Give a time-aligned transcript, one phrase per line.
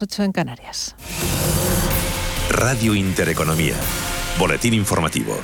[0.00, 0.94] 8 en Canarias.
[2.50, 3.74] Radio Intereconomía.
[4.38, 5.36] Boletín informativo.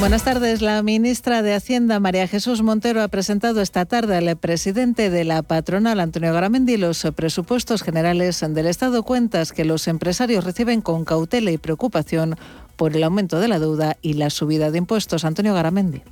[0.00, 0.60] Buenas tardes.
[0.60, 5.44] La ministra de Hacienda, María Jesús Montero, ha presentado esta tarde al presidente de la
[5.44, 9.04] patronal, Antonio Garamendi, los presupuestos generales del Estado.
[9.04, 12.36] Cuentas que los empresarios reciben con cautela y preocupación
[12.74, 15.24] por el aumento de la deuda y la subida de impuestos.
[15.24, 16.02] Antonio Garamendi.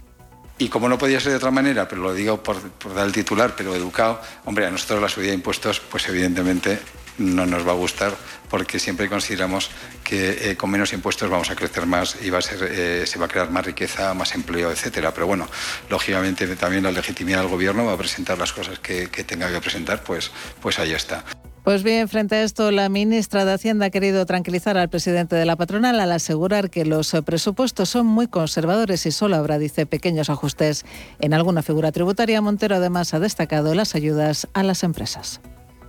[0.59, 3.13] Y como no podía ser de otra manera, pero lo digo por, por, dar el
[3.13, 6.79] titular, pero educado, hombre, a nosotros la subida de impuestos, pues evidentemente
[7.19, 8.15] no nos va a gustar
[8.49, 9.71] porque siempre consideramos
[10.03, 13.19] que eh, con menos impuestos vamos a crecer más y va a ser, eh, se
[13.19, 15.13] va a crear más riqueza, más empleo, etcétera.
[15.13, 15.49] Pero bueno,
[15.91, 19.61] lógicamente también la legitimidad del gobierno va a presentar las cosas que, que tenga que
[19.61, 21.25] presentar, pues, pues ahí está.
[21.65, 25.47] Pues bien, frente a esto, la ministra de Hacienda ha querido tranquilizar al presidente de
[25.47, 30.29] la patronal al asegurar que los presupuestos son muy conservadores y solo habrá, dice, pequeños
[30.29, 30.85] ajustes
[31.21, 32.43] en alguna figura tributaria.
[32.43, 35.41] Montero además ha destacado las ayudas a las empresas.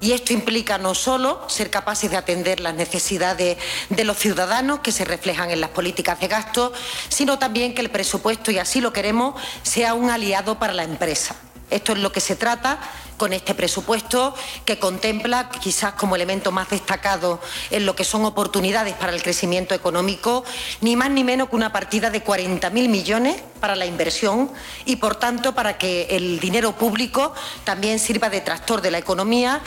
[0.01, 3.57] Y esto implica no solo ser capaces de atender las necesidades
[3.89, 6.73] de los ciudadanos que se reflejan en las políticas de gasto,
[7.09, 11.35] sino también que el presupuesto, y así lo queremos, sea un aliado para la empresa.
[11.69, 12.79] Esto es lo que se trata
[13.17, 17.39] con este presupuesto que contempla, quizás como elemento más destacado
[17.71, 20.43] en lo que son oportunidades para el crecimiento económico,
[20.81, 24.51] ni más ni menos que una partida de 40.000 millones para la inversión
[24.85, 29.61] y, por tanto, para que el dinero público también sirva de tractor de la economía.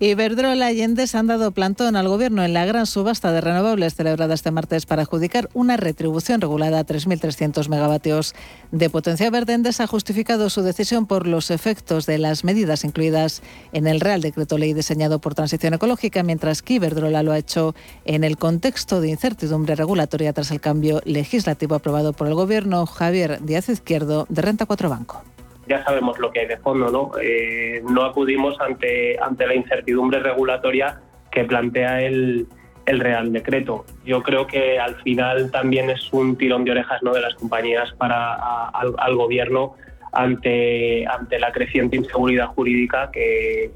[0.00, 4.34] Iberdrola y Endes han dado plantón al Gobierno en la gran subasta de renovables celebrada
[4.34, 8.32] este martes para adjudicar una retribución regulada a 3.300 megavatios
[8.70, 9.54] de potencia verde.
[9.54, 14.20] Endes ha justificado su decisión por los efectos de las medidas incluidas en el Real
[14.20, 17.74] Decreto Ley diseñado por Transición Ecológica, mientras que Iberdrola lo ha hecho
[18.04, 22.86] en el contexto de incertidumbre regulatoria tras el cambio legislativo aprobado por el Gobierno.
[22.86, 25.24] Javier Díaz Izquierdo, de Renta 4 Banco
[25.68, 27.12] ya sabemos lo que hay de fondo, ¿no?
[27.20, 32.46] Eh, no acudimos ante, ante la incertidumbre regulatoria que plantea el,
[32.86, 33.84] el Real Decreto.
[34.04, 37.12] Yo creo que al final también es un tirón de orejas ¿no?
[37.12, 39.74] de las compañías para al, al, gobierno
[40.12, 43.70] ante, ante la creciente inseguridad jurídica que,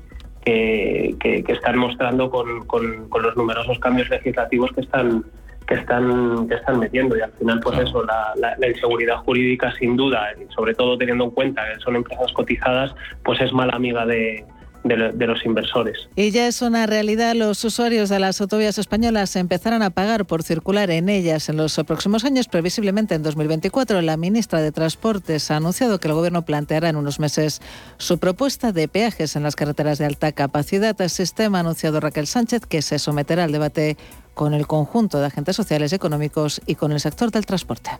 [0.44, 5.24] que están mostrando con, con, con los numerosos cambios legislativos que están
[5.72, 7.16] que están, que están metiendo.
[7.16, 7.88] Y al final, pues claro.
[7.88, 11.80] eso, la, la, la, inseguridad jurídica, sin duda, y sobre todo teniendo en cuenta que
[11.80, 12.94] son empresas cotizadas,
[13.24, 14.44] pues es mala amiga de,
[14.84, 16.08] de, de, los inversores.
[16.14, 20.42] Y ya es una realidad, los usuarios de las autovías españolas empezarán a pagar por
[20.42, 24.02] circular en ellas en los próximos años, previsiblemente en 2024.
[24.02, 27.62] La ministra de Transportes ha anunciado que el Gobierno planteará en unos meses
[27.96, 31.00] su propuesta de peajes en las carreteras de alta capacidad.
[31.00, 33.96] El sistema ha anunciado Raquel Sánchez que se someterá al debate
[34.34, 37.90] con el conjunto de agentes sociales económicos y con el sector del transporte.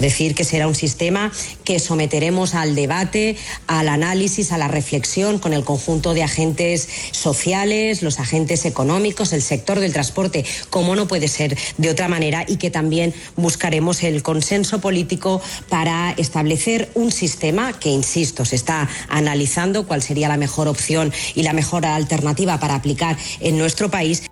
[0.00, 1.30] Decir que será un sistema
[1.62, 3.36] que someteremos al debate,
[3.66, 9.42] al análisis, a la reflexión con el conjunto de agentes sociales, los agentes económicos, el
[9.42, 14.22] sector del transporte, como no puede ser de otra manera, y que también buscaremos el
[14.22, 20.66] consenso político para establecer un sistema que, insisto, se está analizando cuál sería la mejor
[20.66, 24.22] opción y la mejor alternativa para aplicar en nuestro país.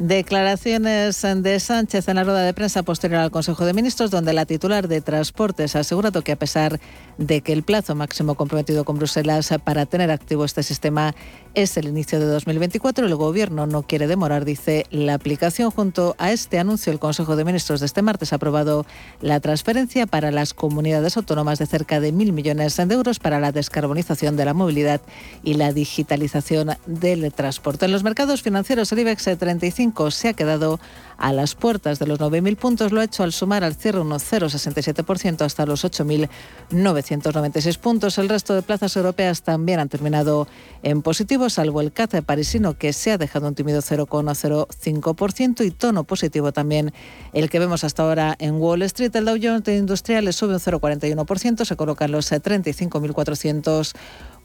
[0.00, 4.44] Declaraciones de Sánchez en la rueda de prensa posterior al Consejo de Ministros, donde la
[4.44, 6.80] titular de Transportes ha asegurado que a pesar
[7.16, 11.14] de que el plazo máximo comprometido con Bruselas para tener activo este sistema
[11.54, 15.70] es el inicio de 2024, el Gobierno no quiere demorar, dice, la aplicación.
[15.70, 18.86] Junto a este anuncio, el Consejo de Ministros de este martes ha aprobado
[19.20, 23.52] la transferencia para las comunidades autónomas de cerca de mil millones de euros para la
[23.52, 25.00] descarbonización de la movilidad
[25.44, 27.84] y la digitalización del transporte.
[27.84, 30.80] En los mercados financieros, el IBEX 35 se ha quedado
[31.16, 32.92] a las puertas de los 9.000 puntos.
[32.92, 38.18] Lo ha hecho al sumar al cierre un 0,67% hasta los 8.996 puntos.
[38.18, 40.46] El resto de plazas europeas también han terminado
[40.82, 46.04] en positivo, salvo el CAC parisino que se ha dejado un tímido 0,05% y tono
[46.04, 46.92] positivo también
[47.32, 49.14] el que vemos hasta ahora en Wall Street.
[49.16, 53.94] El Dow Jones de Industriales sube un 0,41%, se colocan los 35.400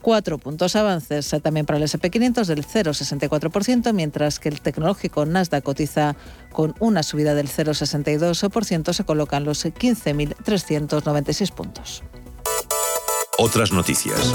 [0.02, 6.16] Cuatro puntos avances también para el SP500 del 0,64%, mientras que el tecnológico Nasdaq cotiza
[6.52, 12.02] con una subida del 0,62%, se colocan los 15.396 puntos.
[13.38, 14.34] Otras noticias.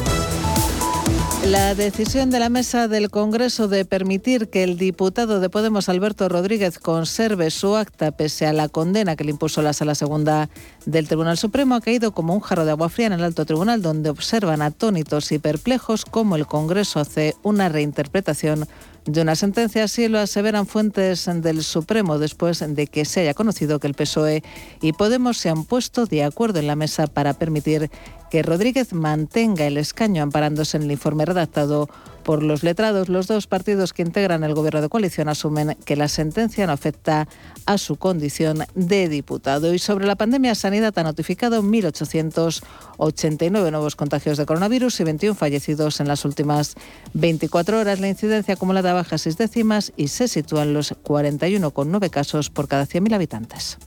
[1.50, 6.28] La decisión de la mesa del Congreso de permitir que el diputado de Podemos, Alberto
[6.28, 10.50] Rodríguez, conserve su acta pese a la condena que le impuso la Sala Segunda
[10.88, 13.84] del Tribunal Supremo ha caído como un jarro de agua fría en el alto tribunal,
[13.84, 18.68] donde observan atónitos y perplejos cómo el Congreso hace una reinterpretación
[19.06, 19.84] de una sentencia.
[19.84, 24.44] Así lo aseveran fuentes del Supremo después de que se haya conocido que el PSOE
[24.82, 27.92] y Podemos se han puesto de acuerdo en la mesa para permitir
[28.30, 31.90] que Rodríguez mantenga el escaño amparándose en el informe redactado
[32.26, 33.08] por los letrados.
[33.08, 37.28] Los dos partidos que integran el gobierno de coalición asumen que la sentencia no afecta
[37.66, 39.74] a su condición de diputado.
[39.74, 46.00] Y sobre la pandemia, Sanidad ha notificado 1.889 nuevos contagios de coronavirus y 21 fallecidos
[46.00, 46.76] en las últimas
[47.14, 48.00] 24 horas.
[48.00, 52.88] La incidencia acumulada baja seis décimas y se sitúa en los 41,9 casos por cada
[52.88, 53.78] 100.000 habitantes.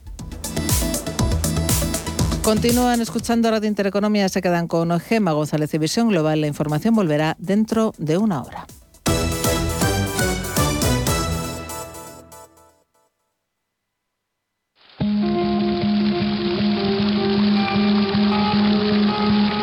[2.48, 6.40] Continúan escuchando Radio Intereconomía, se quedan con Gema González y Visión Global.
[6.40, 8.66] La información volverá dentro de una hora.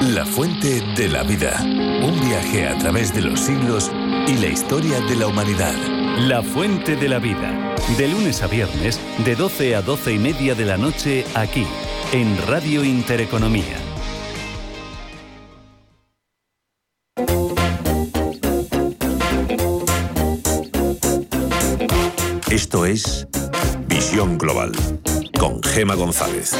[0.01, 1.59] La fuente de la vida.
[1.63, 3.91] Un viaje a través de los siglos
[4.27, 5.73] y la historia de la humanidad.
[6.19, 7.75] La fuente de la vida.
[7.97, 11.65] De lunes a viernes, de 12 a 12 y media de la noche, aquí,
[12.15, 13.75] en Radio Intereconomía.
[22.49, 23.27] Esto es
[23.87, 24.71] Visión Global
[25.37, 26.55] con Gema González.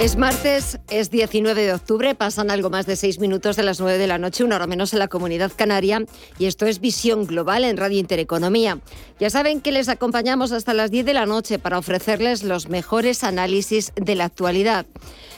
[0.00, 3.96] Es martes, es 19 de octubre, pasan algo más de seis minutos de las 9
[3.96, 6.04] de la noche, una hora menos en la comunidad canaria,
[6.36, 8.80] y esto es Visión Global en Radio Intereconomía.
[9.20, 13.22] Ya saben que les acompañamos hasta las 10 de la noche para ofrecerles los mejores
[13.22, 14.84] análisis de la actualidad.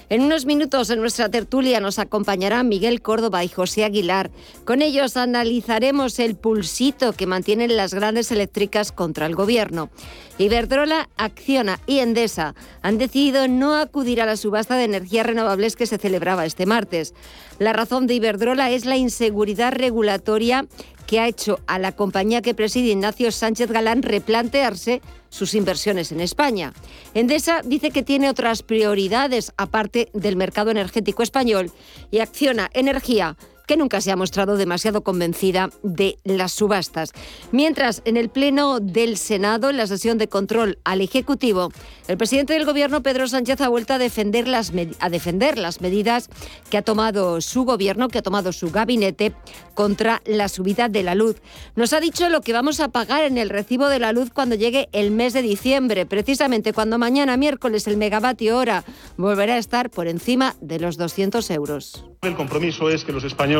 [0.08, 4.30] En unos minutos en nuestra tertulia nos acompañará Miguel Córdoba y José Aguilar.
[4.64, 9.90] Con ellos analizaremos el pulsito que mantienen las grandes eléctricas contra el gobierno.
[10.38, 15.86] Iberdrola, Acciona y Endesa han decidido no acudir a la subasta de energías renovables que
[15.86, 17.14] se celebraba este martes.
[17.58, 20.66] La razón de Iberdrola es la inseguridad regulatoria
[21.08, 26.20] que ha hecho a la compañía que preside Ignacio Sánchez Galán replantearse sus inversiones en
[26.20, 26.72] España.
[27.12, 31.72] Endesa dice que tiene otras prioridades aparte del mercado energético español
[32.12, 37.12] y acciona energía que nunca se ha mostrado demasiado convencida de las subastas.
[37.52, 41.70] Mientras, en el Pleno del Senado, en la sesión de control al Ejecutivo,
[42.08, 46.30] el presidente del Gobierno, Pedro Sánchez, ha vuelto a defender las, a defender las medidas
[46.70, 49.32] que ha tomado su Gobierno, que ha tomado su gabinete
[49.74, 51.42] contra la subida de la luz.
[51.74, 54.54] Nos ha dicho lo que vamos a pagar en el recibo de la luz cuando
[54.54, 58.84] llegue el mes de diciembre, precisamente cuando mañana miércoles el megavatio hora
[59.16, 62.04] volverá a estar por encima de los 200 euros.
[62.22, 63.55] El compromiso es que los españoles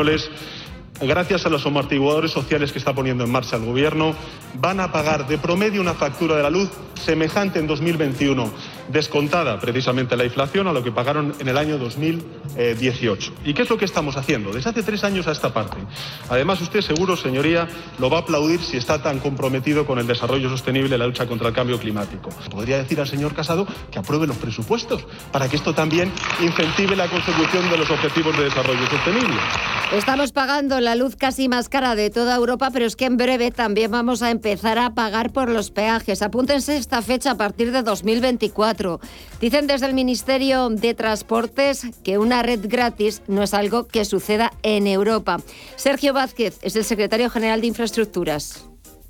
[1.01, 4.15] gracias a los amortiguadores sociales que está poniendo en marcha el Gobierno,
[4.55, 8.51] van a pagar de promedio una factura de la luz semejante en 2021,
[8.89, 13.33] descontada precisamente la inflación a lo que pagaron en el año 2018.
[13.45, 14.51] ¿Y qué es lo que estamos haciendo?
[14.51, 15.77] Desde hace tres años a esta parte.
[16.29, 17.67] Además, usted seguro, señoría,
[17.99, 21.25] lo va a aplaudir si está tan comprometido con el desarrollo sostenible y la lucha
[21.25, 22.29] contra el cambio climático.
[22.49, 26.11] Podría decir al señor Casado que apruebe los presupuestos para que esto también
[26.41, 29.37] incentive la consecución de los objetivos de desarrollo sostenible.
[29.91, 33.51] Estamos pagando la luz casi más cara de toda Europa, pero es que en breve
[33.51, 36.21] también vamos a empezar a pagar por los peajes.
[36.21, 38.76] Apúntense esta fecha a partir de 2024.
[39.41, 44.51] Dicen desde el Ministerio de Transportes que una red gratis no es algo que suceda
[44.63, 45.39] en Europa.
[45.75, 48.67] Sergio Vázquez es el secretario general de Infraestructuras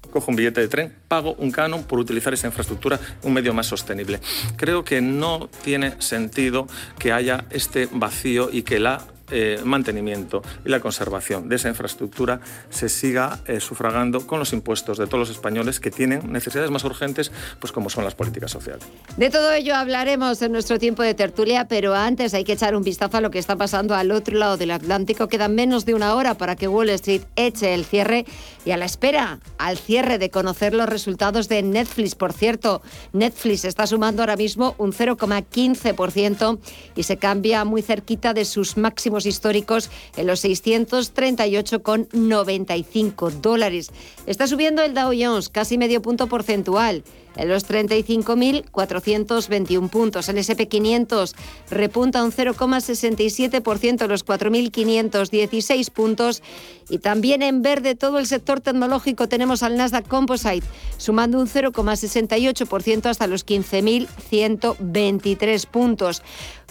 [0.09, 3.67] cojo un billete de tren, pago un canon por utilizar esa infraestructura, un medio más
[3.67, 4.19] sostenible.
[4.55, 6.67] Creo que no tiene sentido
[6.97, 12.39] que haya este vacío y que la eh, mantenimiento y la conservación de esa infraestructura
[12.69, 16.83] se siga eh, sufragando con los impuestos de todos los españoles que tienen necesidades más
[16.85, 18.85] urgentes, pues como son las políticas sociales.
[19.17, 22.83] De todo ello hablaremos en nuestro tiempo de tertulia, pero antes hay que echar un
[22.83, 25.27] vistazo a lo que está pasando al otro lado del Atlántico.
[25.27, 28.25] Queda menos de una hora para que Wall Street eche el cierre
[28.65, 32.15] y a la espera, al cierre de conocer los resultados de Netflix.
[32.15, 32.81] Por cierto,
[33.13, 36.59] Netflix está sumando ahora mismo un 0,15%
[36.95, 43.91] y se cambia muy cerquita de sus máximos históricos en los 638,95 dólares.
[44.25, 47.03] Está subiendo el Dow Jones casi medio punto porcentual
[47.37, 50.29] en los 35.421 puntos.
[50.29, 51.33] El SP500
[51.69, 56.41] repunta un 0,67% en los 4.516 puntos.
[56.89, 60.65] Y también en verde todo el sector tecnológico tenemos al Nasdaq Composite
[60.97, 66.21] sumando un 0,68% hasta los 15.123 puntos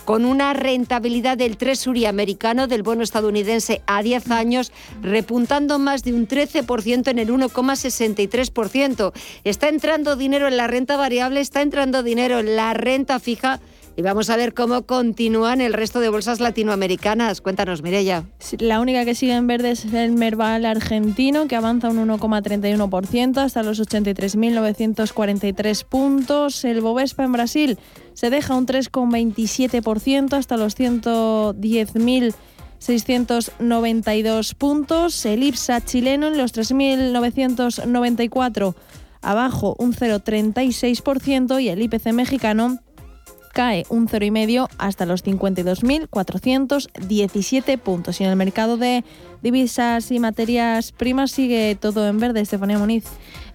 [0.07, 4.73] con una rentabilidad del Treasury americano del bono estadounidense a 10 años
[5.03, 9.13] repuntando más de un 13% en el 1,63%.
[9.43, 13.61] Está entrando dinero en la renta variable, está entrando dinero en la renta fija.
[13.99, 17.41] Y vamos a ver cómo continúan el resto de bolsas latinoamericanas.
[17.41, 18.25] Cuéntanos, Mirella.
[18.59, 23.63] La única que sigue en verde es el Merval argentino, que avanza un 1,31% hasta
[23.63, 26.63] los 83.943 puntos.
[26.67, 27.79] El Bovespa en Brasil
[28.13, 32.35] se deja un 3,27% hasta los 110.000
[32.79, 35.25] 692 puntos.
[35.25, 38.75] El IPSA chileno en los 3.994
[39.23, 42.81] abajo un 0,36% y el IPC mexicano
[43.57, 48.21] cae un 0,5 hasta los 52.417 puntos.
[48.21, 49.03] Y en el mercado de
[49.41, 53.07] divisas y materias primas sigue todo en verde, Estefanía Moniz.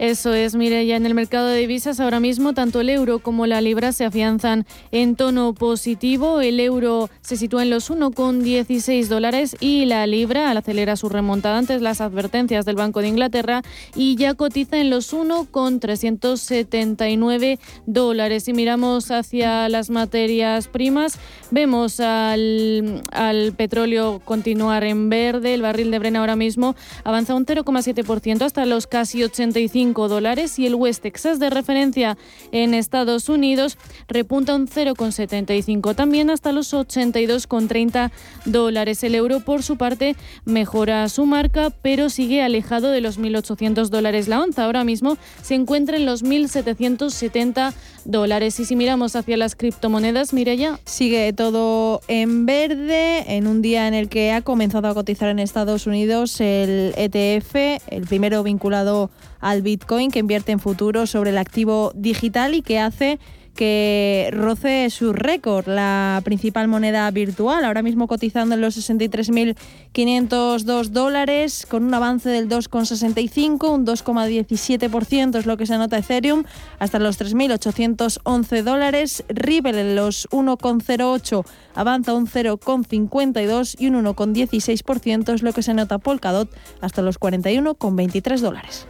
[0.02, 3.46] Eso es, mire, ya en el mercado de divisas ahora mismo tanto el euro como
[3.46, 6.42] la libra se afianzan en tono positivo.
[6.42, 11.84] El euro se sitúa en los 1,16 dólares y la libra acelera su remontada antes
[11.84, 13.62] las advertencias del Banco de Inglaterra
[13.96, 18.46] y ya cotiza en los 1,379 dólares.
[18.46, 21.20] Si miramos hacia las materias primas,
[21.52, 27.46] vemos al, al petróleo continuar en verde, el barril de Brena ahora mismo avanza un
[27.46, 32.18] 0,7% hasta los casi 85 dólares y el West Texas de referencia
[32.52, 38.12] en Estados Unidos repunta un 0,75 también hasta los 82,30
[38.46, 39.04] dólares.
[39.04, 44.28] El euro por su parte mejora su marca pero sigue alejado de los 1.800 dólares
[44.28, 44.66] la onza.
[44.66, 47.91] Ahora mismo se encuentra en los 1.770 dólares.
[48.06, 53.36] Y si miramos hacia las criptomonedas, ya Sigue todo en verde.
[53.36, 57.56] En un día en el que ha comenzado a cotizar en Estados Unidos el ETF,
[57.88, 62.80] el primero vinculado al Bitcoin, que invierte en futuro sobre el activo digital y que
[62.80, 63.20] hace
[63.56, 71.68] que roce su récord, la principal moneda virtual, ahora mismo cotizando en los 63.502 dólares,
[71.70, 76.46] con un avance del 2,65, un 2,17% es lo que se nota Ethereum,
[76.80, 85.44] hasta los 3.811 dólares, Ripple en los 1,08 avanza un 0,52 y un 1,16% es
[85.44, 86.50] lo que se nota Polkadot
[86.82, 88.88] hasta los 41,23 dólares.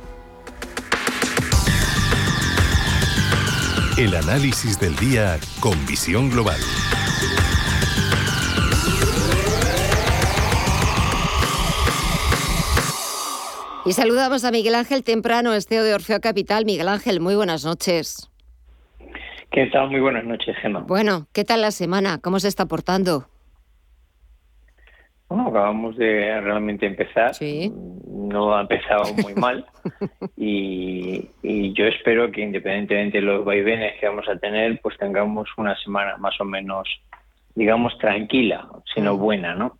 [3.97, 6.59] El análisis del día con visión global.
[13.85, 16.63] Y saludamos a Miguel Ángel Temprano, esteo de Orfeo Capital.
[16.65, 18.31] Miguel Ángel, muy buenas noches.
[19.51, 19.89] ¿Qué tal?
[19.89, 20.79] Muy buenas noches, Gemma.
[20.79, 22.19] Bueno, ¿qué tal la semana?
[22.19, 23.27] ¿Cómo se está portando?
[25.31, 27.33] Bueno, acabamos de realmente empezar.
[27.33, 27.71] Sí.
[28.05, 29.65] No ha empezado muy mal.
[30.35, 31.29] y,
[31.73, 36.17] yo espero que independientemente de los vaivenes que vamos a tener, pues tengamos una semana
[36.17, 36.85] más o menos,
[37.55, 39.19] digamos, tranquila, sino mm.
[39.19, 39.77] buena, ¿no?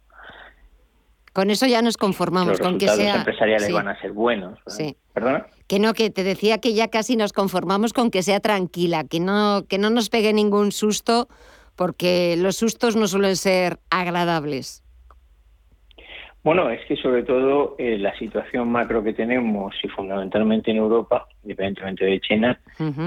[1.33, 3.07] Con eso ya nos conformamos, con que sea.
[3.07, 4.57] Los empresariales van a ser buenos.
[4.67, 4.95] Sí.
[5.11, 5.47] ¿Perdona?
[5.67, 9.19] Que no, que te decía que ya casi nos conformamos con que sea tranquila, que
[9.19, 11.27] no, que no nos pegue ningún susto,
[11.75, 14.81] porque los sustos no suelen ser agradables.
[16.43, 21.27] Bueno, es que sobre todo eh, la situación macro que tenemos y fundamentalmente en Europa,
[21.43, 22.59] independientemente de China,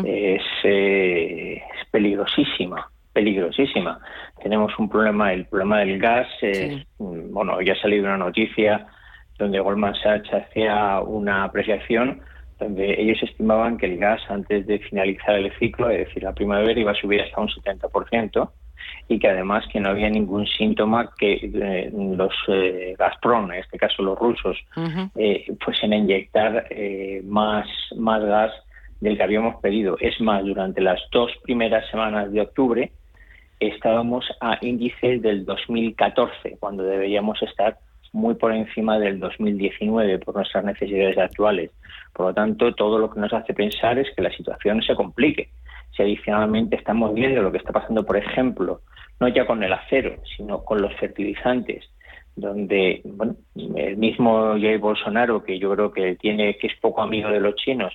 [0.04, 3.98] es, eh, es, peligrosísima, peligrosísima.
[4.40, 6.28] Tenemos un problema, el problema del gas,
[6.98, 8.86] mm, bueno, ya ha salido una noticia
[9.36, 12.20] donde Goldman Sachs hacía una apreciación
[12.60, 16.78] donde ellos estimaban que el gas antes de finalizar el ciclo, es decir, la primavera,
[16.78, 18.48] iba a subir hasta un 70%
[19.08, 23.78] y que además que no había ningún síntoma que eh, los eh, Gazprom, en este
[23.78, 24.56] caso los rusos,
[25.16, 26.66] eh, fuesen a inyectar
[27.24, 28.52] más, más gas
[29.00, 29.96] del que habíamos pedido.
[30.00, 32.92] Es más, durante las dos primeras semanas de octubre
[33.60, 37.78] estábamos a índices del 2014, cuando deberíamos estar
[38.12, 41.70] muy por encima del 2019 por nuestras necesidades actuales.
[42.12, 45.48] Por lo tanto, todo lo que nos hace pensar es que la situación se complique.
[45.96, 48.80] Si adicionalmente estamos viendo lo que está pasando, por ejemplo,
[49.20, 51.84] no ya con el acero, sino con los fertilizantes,
[52.36, 57.30] donde bueno, el mismo Jair Bolsonaro, que yo creo que tiene que es poco amigo
[57.30, 57.92] de los chinos,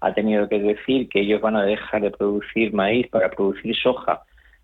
[0.00, 4.22] ha tenido que decir que ellos van a dejar de producir maíz para producir soja,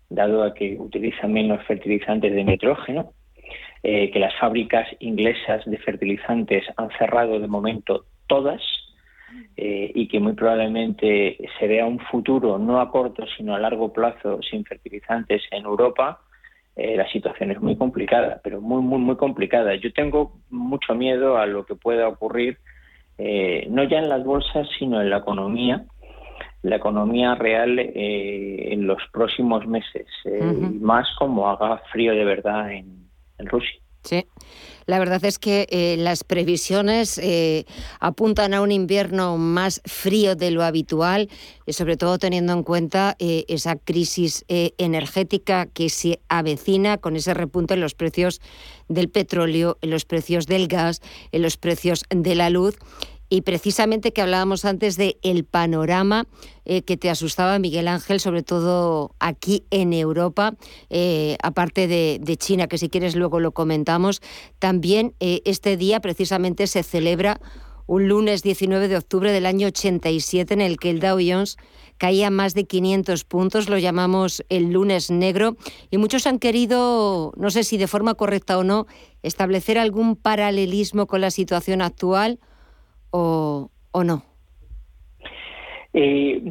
[0.09, 3.11] dado a que utilizan menos fertilizantes de nitrógeno,
[3.83, 8.61] eh, que las fábricas inglesas de fertilizantes han cerrado de momento todas,
[9.55, 13.91] eh, y que muy probablemente se vea un futuro no a corto sino a largo
[13.91, 16.21] plazo sin fertilizantes en Europa,
[16.75, 19.75] eh, la situación es muy complicada, pero muy, muy, muy complicada.
[19.75, 22.59] Yo tengo mucho miedo a lo que pueda ocurrir,
[23.17, 25.85] eh, no ya en las bolsas, sino en la economía,
[26.61, 30.05] la economía real en los próximos meses,
[30.81, 33.07] más como haga frío de verdad en,
[33.37, 33.79] en Rusia.
[34.03, 34.25] Sí.
[34.87, 37.65] La verdad es que eh, las previsiones eh,
[37.99, 41.29] apuntan a un invierno más frío de lo habitual,
[41.65, 47.33] y sobre todo teniendo en cuenta eh, esa crisis energética que se avecina con ese
[47.33, 48.39] repunte en los precios
[48.87, 51.01] del petróleo, en los precios del gas,
[51.33, 52.77] en los precios de la luz
[53.29, 56.27] y precisamente que hablábamos antes de el panorama
[56.65, 60.55] eh, que te asustaba Miguel Ángel, sobre todo aquí en Europa,
[60.89, 64.21] eh, aparte de, China, que si quieres luego lo comentamos,
[64.59, 67.39] también eh, este día precisamente se celebra
[67.85, 71.57] un lunes 19 de octubre del año 87 en el que el Dow Jones
[71.97, 75.57] caía más de 500 puntos, lo llamamos el lunes negro,
[75.89, 78.87] y muchos han querido, no sé si de forma correcta o no,
[79.23, 82.39] establecer algún paralelismo con la situación actual
[83.11, 83.69] o,
[84.03, 84.23] no.
[85.93, 86.41] Eh,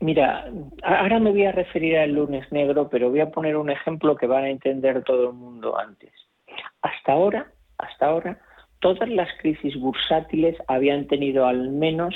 [0.00, 0.50] mira,
[0.82, 4.26] ahora me voy a referir al lunes negro, pero voy a poner un ejemplo que
[4.26, 6.12] va a entender todo el mundo antes.
[6.82, 8.38] Hasta ahora, hasta ahora,
[8.80, 12.14] todas las crisis bursátiles habían tenido al menos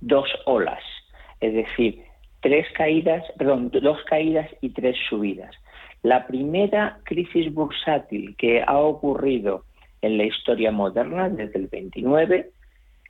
[0.00, 0.82] dos olas,
[1.40, 2.02] es decir,
[2.40, 5.54] tres caídas, perdón, dos caídas y tres subidas.
[6.02, 9.64] La primera crisis bursátil que ha ocurrido
[10.02, 12.50] en la historia moderna desde el 29,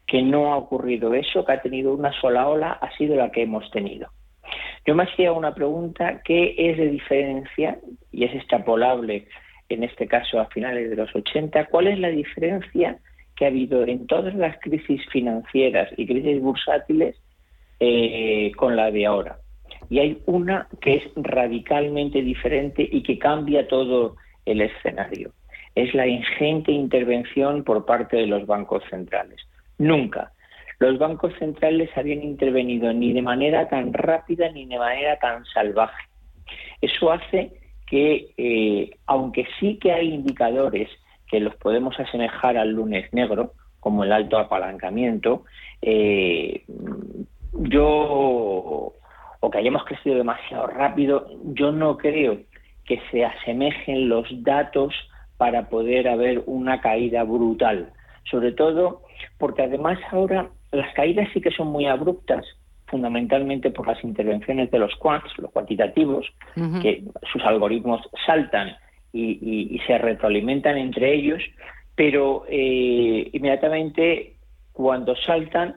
[0.06, 3.42] que no ha ocurrido eso, que ha tenido una sola ola, ha sido la que
[3.42, 4.08] hemos tenido.
[4.86, 7.78] Yo me hacía una pregunta, ¿qué es de diferencia?
[8.12, 9.26] Y es extrapolable
[9.68, 12.98] en este caso a finales de los 80, ¿cuál es la diferencia
[13.34, 17.16] que ha habido en todas las crisis financieras y crisis bursátiles
[17.80, 19.38] eh, con la de ahora?
[19.90, 25.32] Y hay una que es radicalmente diferente y que cambia todo el escenario.
[25.75, 29.40] Es la ingente intervención por parte de los bancos centrales.
[29.78, 30.33] Nunca
[30.78, 36.04] los bancos centrales habían intervenido ni de manera tan rápida ni de manera tan salvaje.
[36.80, 37.52] Eso hace
[37.87, 40.88] que, eh, aunque sí que hay indicadores
[41.28, 45.45] que los podemos asemejar al lunes negro, como el alto apalancamiento,
[45.80, 46.64] eh,
[47.52, 48.92] yo,
[49.40, 52.38] o que hayamos crecido demasiado rápido, yo no creo
[52.85, 54.95] que se asemejen los datos
[55.37, 57.92] para poder haber una caída brutal.
[58.30, 59.05] Sobre todo
[59.38, 62.45] porque además ahora las caídas sí que son muy abruptas
[62.87, 66.26] fundamentalmente por las intervenciones de los quants, los cuantitativos,
[66.80, 67.02] que
[67.33, 68.76] sus algoritmos saltan
[69.12, 71.42] y, se retroalimentan entre ellos,
[71.95, 74.35] pero eh, inmediatamente
[74.73, 75.76] cuando saltan,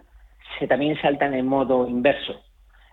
[0.59, 2.41] se también saltan en modo inverso.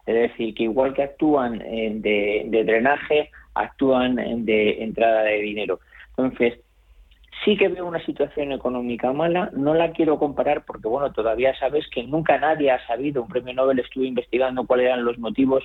[0.07, 4.15] Es decir, que igual que actúan de, de drenaje, actúan
[4.45, 5.81] de entrada de dinero.
[6.11, 6.61] Entonces,
[7.45, 11.87] Sí que veo una situación económica mala, no la quiero comparar porque, bueno, todavía sabes
[11.89, 15.63] que nunca nadie ha sabido, un premio Nobel estuvo investigando cuáles eran los motivos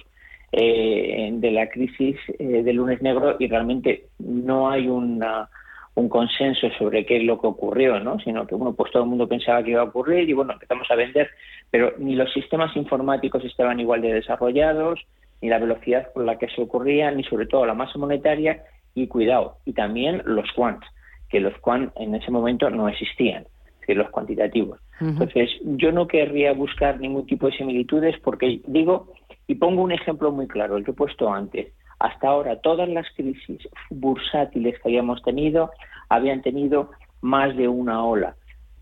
[0.52, 5.50] eh, de la crisis eh, del lunes negro y realmente no hay una,
[5.96, 8.20] un consenso sobre qué es lo que ocurrió, ¿no?
[8.20, 10.90] Sino que, bueno, pues todo el mundo pensaba que iba a ocurrir y, bueno, empezamos
[10.92, 11.30] a vender,
[11.70, 15.00] pero ni los sistemas informáticos estaban igual de desarrollados,
[15.42, 19.08] ni la velocidad con la que se ocurría, ni sobre todo la masa monetaria y,
[19.08, 20.86] cuidado, y también los quants
[21.32, 23.46] que los cuan en ese momento no existían,
[23.86, 24.80] que los cuantitativos.
[25.00, 29.14] Entonces, yo no querría buscar ningún tipo de similitudes porque digo,
[29.48, 33.08] y pongo un ejemplo muy claro, el que he puesto antes, hasta ahora todas las
[33.16, 35.72] crisis bursátiles que habíamos tenido
[36.10, 36.92] habían tenido
[37.22, 38.36] más de una ola.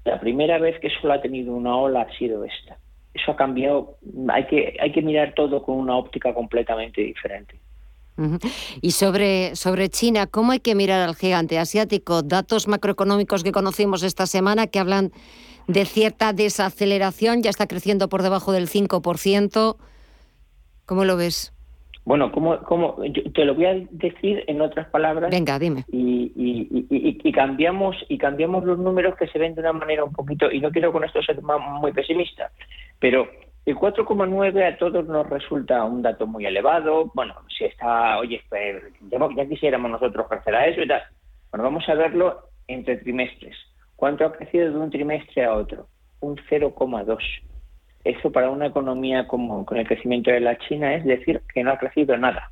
[0.03, 2.77] La primera vez que solo ha tenido una ola ha sido esta.
[3.13, 3.97] Eso ha cambiado,
[4.29, 7.59] hay que, hay que mirar todo con una óptica completamente diferente.
[8.81, 12.21] Y sobre, sobre China, ¿cómo hay que mirar al gigante asiático?
[12.21, 15.11] Datos macroeconómicos que conocimos esta semana que hablan
[15.67, 19.77] de cierta desaceleración, ya está creciendo por debajo del 5%.
[20.85, 21.53] ¿Cómo lo ves?
[22.05, 22.95] Bueno, como, como
[23.35, 25.29] te lo voy a decir en otras palabras.
[25.29, 25.83] Venga, dime.
[25.91, 30.51] Y, y, cambiamos y cambiamos los números que se ven de una manera un poquito
[30.51, 32.51] y no quiero con esto ser muy pesimista,
[32.97, 33.27] pero
[33.69, 37.11] el 4,9 a todos nos resulta un dato muy elevado.
[37.13, 41.03] Bueno, si está, oye, pues, ya, quisiéramos nosotros crecer a eso y tal.
[41.51, 43.55] Bueno, vamos a verlo entre trimestres.
[43.95, 45.87] ¿Cuánto ha crecido de un trimestre a otro?
[46.19, 47.17] Un 0,2.
[48.03, 51.71] Eso para una economía como con el crecimiento de la China es decir que no
[51.71, 52.51] ha crecido nada.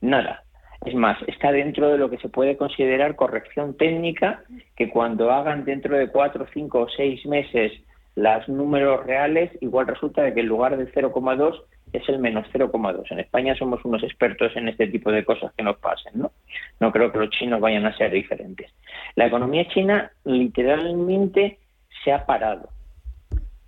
[0.00, 0.44] Nada.
[0.86, 4.42] Es más, está dentro de lo que se puede considerar corrección técnica,
[4.74, 7.72] que cuando hagan dentro de cuatro, cinco o seis meses
[8.16, 13.04] los números reales, igual resulta de que en lugar del 0,2 es el menos 0,2.
[13.10, 16.32] En España somos unos expertos en este tipo de cosas que nos pasen, ¿no?
[16.78, 18.72] No creo que los chinos vayan a ser diferentes.
[19.16, 21.58] La economía china literalmente
[22.04, 22.68] se ha parado.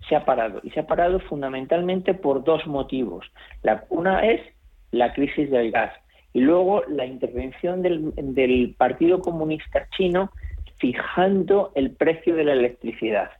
[0.08, 0.60] Se ha parado.
[0.62, 3.26] Y se ha parado fundamentalmente por dos motivos.
[3.88, 4.40] Una es
[4.90, 5.92] la crisis del gas
[6.32, 10.30] y luego la intervención del Partido Comunista Chino
[10.78, 13.30] fijando el precio de la electricidad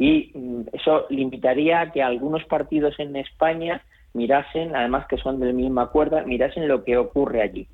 [0.00, 3.82] y mm, eso limitaría a que algunos partidos en España
[4.14, 7.68] mirasen, además que son de la misma cuerda, mirasen lo que ocurre allí.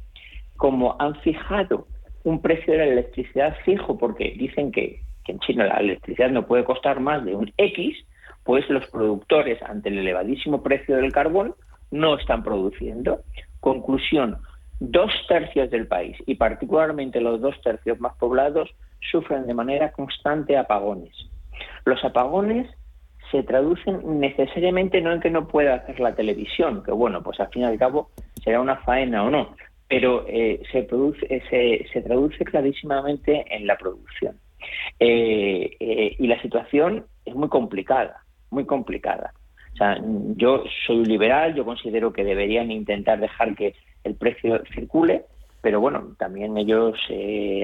[0.57, 1.87] Como han fijado
[2.25, 6.65] un precio de la electricidad fijo, porque dicen que en China la electricidad no puede
[6.65, 7.97] costar más de un X,
[8.43, 11.55] pues los productores, ante el elevadísimo precio del carbón,
[11.93, 13.21] no están produciendo.
[13.61, 14.39] Conclusión,
[14.81, 18.69] dos tercios del país, y particularmente los dos tercios más poblados,
[19.13, 21.15] sufren de manera constante apagones.
[21.85, 22.69] Los apagones
[23.31, 27.49] se traducen necesariamente no en que no pueda hacer la televisión, que bueno, pues al
[27.49, 28.11] fin y al cabo
[28.43, 29.57] será una faena o no,
[29.89, 34.37] pero eh, se, produce, eh, se, traduce clarísimamente en la producción.
[34.99, 39.33] Eh, y la situación es muy complicada, muy complicada.
[39.75, 40.01] O sea,
[40.37, 45.25] yo soy liberal, yo considero que deberían intentar dejar que el precio circule,
[45.61, 46.99] pero bueno, también ellos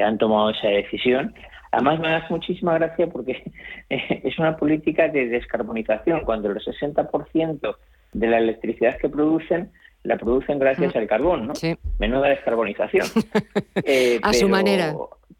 [0.05, 1.35] han tomado esa decisión.
[1.72, 3.42] Además me da muchísima gracia porque
[3.88, 7.76] es una política de descarbonización, cuando el 60%
[8.12, 9.72] de la electricidad que producen
[10.04, 10.98] la producen gracias mm.
[10.98, 11.54] al carbón, ¿no?
[11.54, 11.76] Sí.
[11.98, 13.06] Menuda descarbonización.
[13.85, 14.94] Eh, a su manera.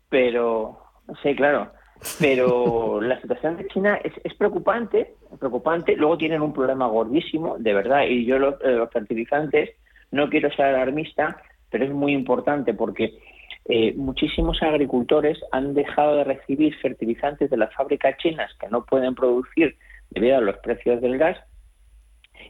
[0.09, 0.79] Pero,
[1.23, 1.71] sí, claro.
[2.19, 5.95] Pero la situación de China es, preocupante, preocupante.
[5.97, 8.05] Luego tienen un problema gordísimo, de verdad.
[8.09, 9.71] Y yo los, eh, fertilizantes,
[10.11, 11.37] no quiero ser alarmista,
[11.71, 13.19] pero es muy importante porque
[13.67, 19.15] eh, muchísimos agricultores han dejado de recibir fertilizantes de las fábricas chinas que no pueden
[19.15, 19.77] producir
[20.11, 21.39] debido a los precios del gas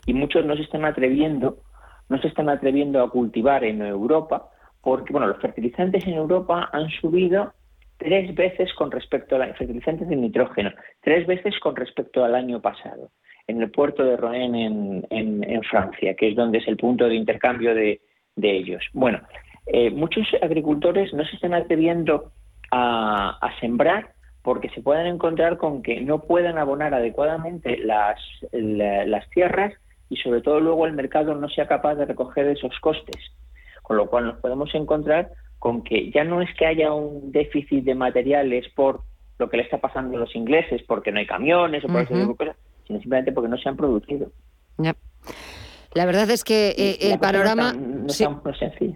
[0.07, 1.59] y muchos no se están atreviendo
[2.09, 4.51] no se están atreviendo a cultivar en Europa
[4.83, 7.53] porque, bueno, los fertilizantes en Europa han subido
[7.97, 12.61] tres veces con respecto a los fertilizantes de nitrógeno, tres veces con respecto al año
[12.61, 13.11] pasado,
[13.47, 14.55] en el puerto de Rouen
[15.09, 18.01] en, Francia, que es donde es el punto de intercambio de,
[18.37, 18.85] ellos.
[18.93, 19.21] Bueno,
[19.67, 22.33] eh, muchos agricultores no se están atreviendo
[22.71, 28.19] a, sembrar porque se pueden encontrar con que no puedan abonar adecuadamente las,
[28.51, 29.75] las tierras
[30.09, 33.17] y sobre todo luego el mercado no sea capaz de recoger esos costes.
[33.83, 37.85] Con lo cual nos podemos encontrar con que ya no es que haya un déficit
[37.85, 39.03] de materiales por
[39.39, 42.15] lo que le está pasando a los ingleses, porque no hay camiones o por ese
[42.15, 44.31] tipo de cosas, sino simplemente porque no se han producido.
[45.95, 47.75] La verdad es que eh, el panorama...
[47.75, 48.25] No sí,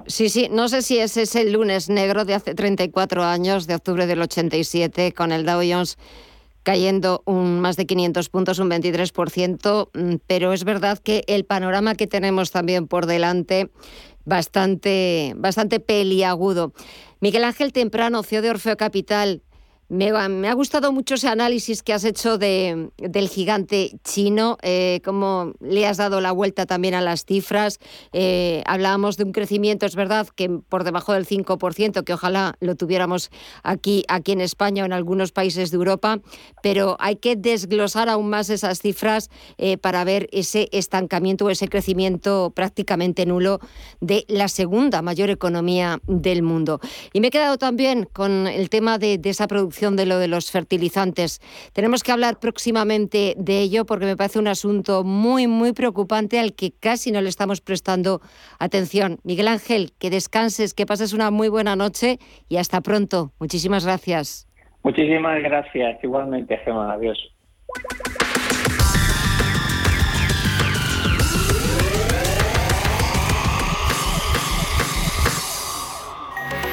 [0.06, 3.74] sí, sí, no sé si ese es el lunes negro de hace 34 años, de
[3.74, 5.98] octubre del 87, con el Dow Jones
[6.66, 11.94] cayendo un más de 500 puntos, un 23%, mm, pero es verdad que el panorama
[11.94, 13.70] que tenemos también por delante
[14.24, 16.72] bastante bastante peliagudo.
[17.20, 19.42] Miguel Ángel Temprano, CEO de Orfeo Capital,
[19.88, 25.52] me, ha gustado mucho ese análisis que has hecho de, del gigante chino, eh, cómo
[25.60, 27.78] le has dado la vuelta también a las cifras.
[28.12, 32.74] Eh, hablábamos de un crecimiento, es verdad, que por debajo del 5%, que ojalá lo
[32.74, 33.30] tuviéramos
[33.62, 36.18] aquí, aquí en España o en algunos países de Europa,
[36.62, 41.68] pero hay que desglosar aún más esas cifras eh, para ver ese estancamiento o ese
[41.68, 43.60] crecimiento prácticamente nulo
[44.00, 46.80] de la segunda mayor economía del mundo.
[47.12, 50.50] Y me he quedado también con el tema de esa producción de lo de los
[50.50, 51.40] fertilizantes.
[51.72, 56.54] Tenemos que hablar próximamente de ello porque me parece un asunto muy, muy preocupante al
[56.54, 58.20] que casi no le estamos prestando
[58.58, 59.18] atención.
[59.22, 63.32] Miguel Ángel, que descanses, que pases una muy buena noche y hasta pronto.
[63.38, 64.48] Muchísimas gracias.
[64.82, 66.02] Muchísimas gracias.
[66.02, 66.94] Igualmente, Gemma.
[66.94, 67.18] Adiós.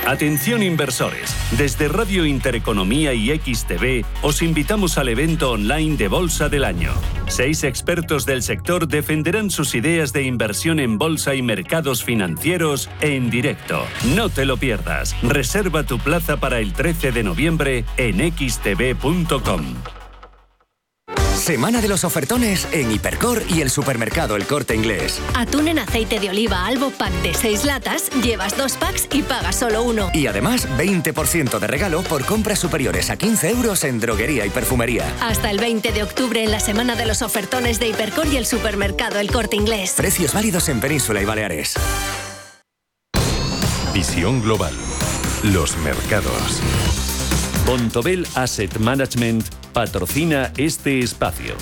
[0.05, 6.65] Atención inversores, desde Radio Intereconomía y XTV os invitamos al evento online de Bolsa del
[6.65, 6.91] Año.
[7.27, 13.29] Seis expertos del sector defenderán sus ideas de inversión en bolsa y mercados financieros en
[13.29, 13.85] directo.
[14.13, 15.15] No te lo pierdas.
[15.23, 19.63] Reserva tu plaza para el 13 de noviembre en xtv.com.
[21.35, 25.19] Semana de los ofertones en Hipercor y el supermercado El Corte Inglés.
[25.33, 29.55] Atún en aceite de oliva Albo Pack de 6 latas, llevas dos packs y pagas
[29.55, 30.09] solo uno.
[30.13, 35.11] Y además 20% de regalo por compras superiores a 15 euros en droguería y perfumería.
[35.21, 38.45] Hasta el 20 de octubre en la Semana de los ofertones de Hipercor y el
[38.45, 39.95] supermercado El Corte Inglés.
[39.97, 41.73] Precios válidos en Península y Baleares.
[43.93, 44.73] Visión global.
[45.43, 46.61] Los mercados.
[47.65, 51.55] Bontobel Asset Management patrocina este espacio.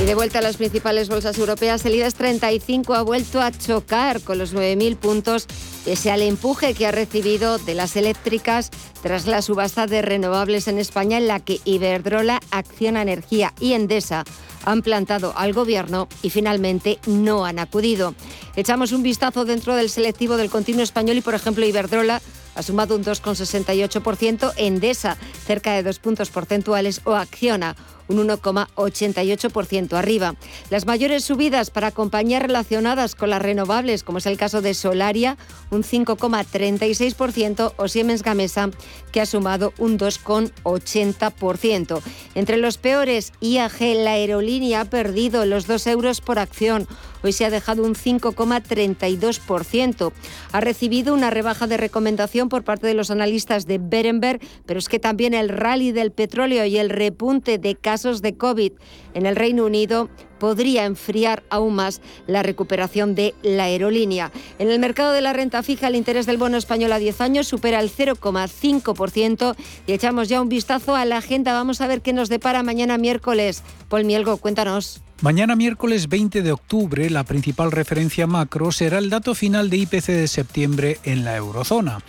[0.00, 4.20] Y de vuelta a las principales bolsas europeas, el IBEX 35 ha vuelto a chocar
[4.20, 5.46] con los 9.000 puntos
[5.84, 8.70] pese al empuje que ha recibido de las eléctricas
[9.02, 14.24] tras la subasta de renovables en España en la que Iberdrola, Acciona Energía y Endesa
[14.64, 18.14] han plantado al gobierno y finalmente no han acudido.
[18.56, 22.22] Echamos un vistazo dentro del selectivo del continuo español y, por ejemplo, Iberdrola
[22.54, 27.76] ha sumado un 2,68%, Endesa cerca de dos puntos porcentuales o Acciona
[28.08, 30.34] un 1,88% arriba.
[30.70, 35.36] Las mayores subidas para compañías relacionadas con las renovables, como es el caso de Solaria,
[35.70, 38.70] un 5,36%, o Siemens Gamesa,
[39.12, 42.00] que ha sumado un 2,80%.
[42.34, 46.86] Entre los peores, IAG, la aerolínea, ha perdido los 2 euros por acción
[47.24, 50.12] Hoy se ha dejado un 5,32%.
[50.52, 54.90] Ha recibido una rebaja de recomendación por parte de los analistas de Berenberg, pero es
[54.90, 58.72] que también el rally del petróleo y el repunte de casos de COVID
[59.14, 64.32] en el Reino Unido podría enfriar aún más la recuperación de la aerolínea.
[64.58, 67.46] En el mercado de la renta fija, el interés del bono español a 10 años
[67.46, 69.54] supera el 0,5%
[69.86, 71.52] y echamos ya un vistazo a la agenda.
[71.52, 73.62] Vamos a ver qué nos depara mañana miércoles.
[73.88, 75.00] Paul Mielgo, cuéntanos.
[75.20, 80.06] Mañana miércoles 20 de octubre, la principal referencia macro será el dato final de IPC
[80.06, 82.00] de septiembre en la eurozona.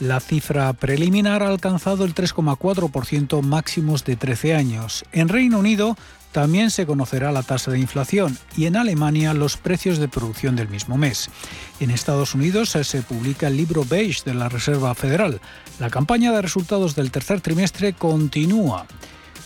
[0.00, 5.04] La cifra preliminar ha alcanzado el 3,4% máximos de 13 años.
[5.12, 5.96] En Reino Unido
[6.32, 10.68] también se conocerá la tasa de inflación y en Alemania los precios de producción del
[10.68, 11.30] mismo mes.
[11.78, 15.40] En Estados Unidos se publica el libro beige de la Reserva Federal.
[15.78, 18.86] La campaña de resultados del tercer trimestre continúa.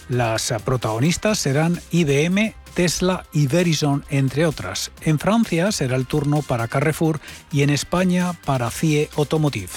[0.09, 4.91] Las protagonistas serán IBM, Tesla y Verizon, entre otras.
[5.03, 7.21] En Francia será el turno para Carrefour
[7.53, 9.69] y en España para CIE Automotive.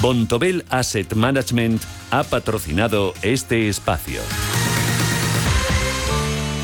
[0.00, 4.22] Bontobel Asset Management ha patrocinado este espacio.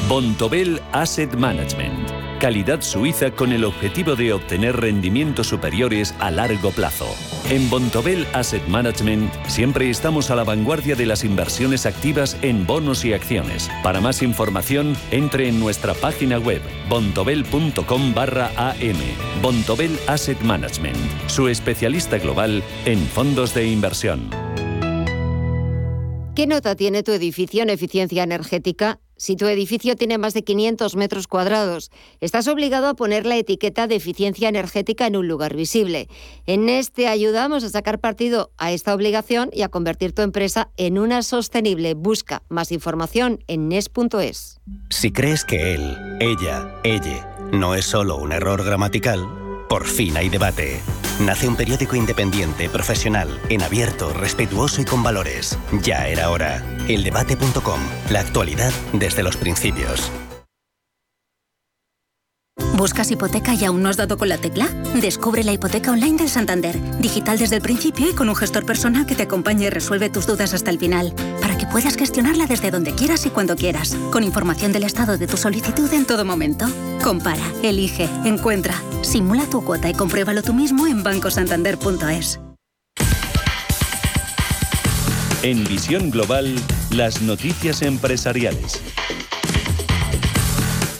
[0.08, 7.06] Bontobel Asset Management calidad suiza con el objetivo de obtener rendimientos superiores a largo plazo.
[7.50, 13.04] En Bontobel Asset Management siempre estamos a la vanguardia de las inversiones activas en bonos
[13.04, 13.70] y acciones.
[13.82, 18.96] Para más información, entre en nuestra página web bontobel.com barra am.
[19.42, 20.96] Bontobel Asset Management,
[21.28, 24.30] su especialista global en fondos de inversión.
[26.34, 29.00] ¿Qué nota tiene tu edificio en eficiencia energética?
[29.18, 33.86] Si tu edificio tiene más de 500 metros cuadrados, estás obligado a poner la etiqueta
[33.86, 36.08] de eficiencia energética en un lugar visible.
[36.44, 40.98] En este ayudamos a sacar partido a esta obligación y a convertir tu empresa en
[40.98, 41.94] una sostenible.
[41.94, 44.60] Busca más información en nes.es.
[44.90, 49.26] Si crees que él, ella, ella no es solo un error gramatical,
[49.68, 50.82] por fin hay debate.
[51.20, 55.58] Nace un periódico independiente, profesional, en abierto, respetuoso y con valores.
[55.82, 56.62] Ya era hora.
[56.88, 57.80] Eldebate.com.
[58.10, 60.12] La actualidad desde los principios.
[62.76, 64.68] ¿Buscas hipoteca y aún no has dado con la tecla?
[65.00, 69.06] Descubre la hipoteca online del Santander, digital desde el principio y con un gestor personal
[69.06, 72.70] que te acompañe y resuelve tus dudas hasta el final, para que puedas gestionarla desde
[72.70, 76.66] donde quieras y cuando quieras, con información del estado de tu solicitud en todo momento.
[77.02, 82.40] Compara, elige, encuentra, simula tu cuota y compruébalo tú mismo en bancosantander.es.
[85.42, 86.54] En Visión Global,
[86.90, 88.82] las noticias empresariales.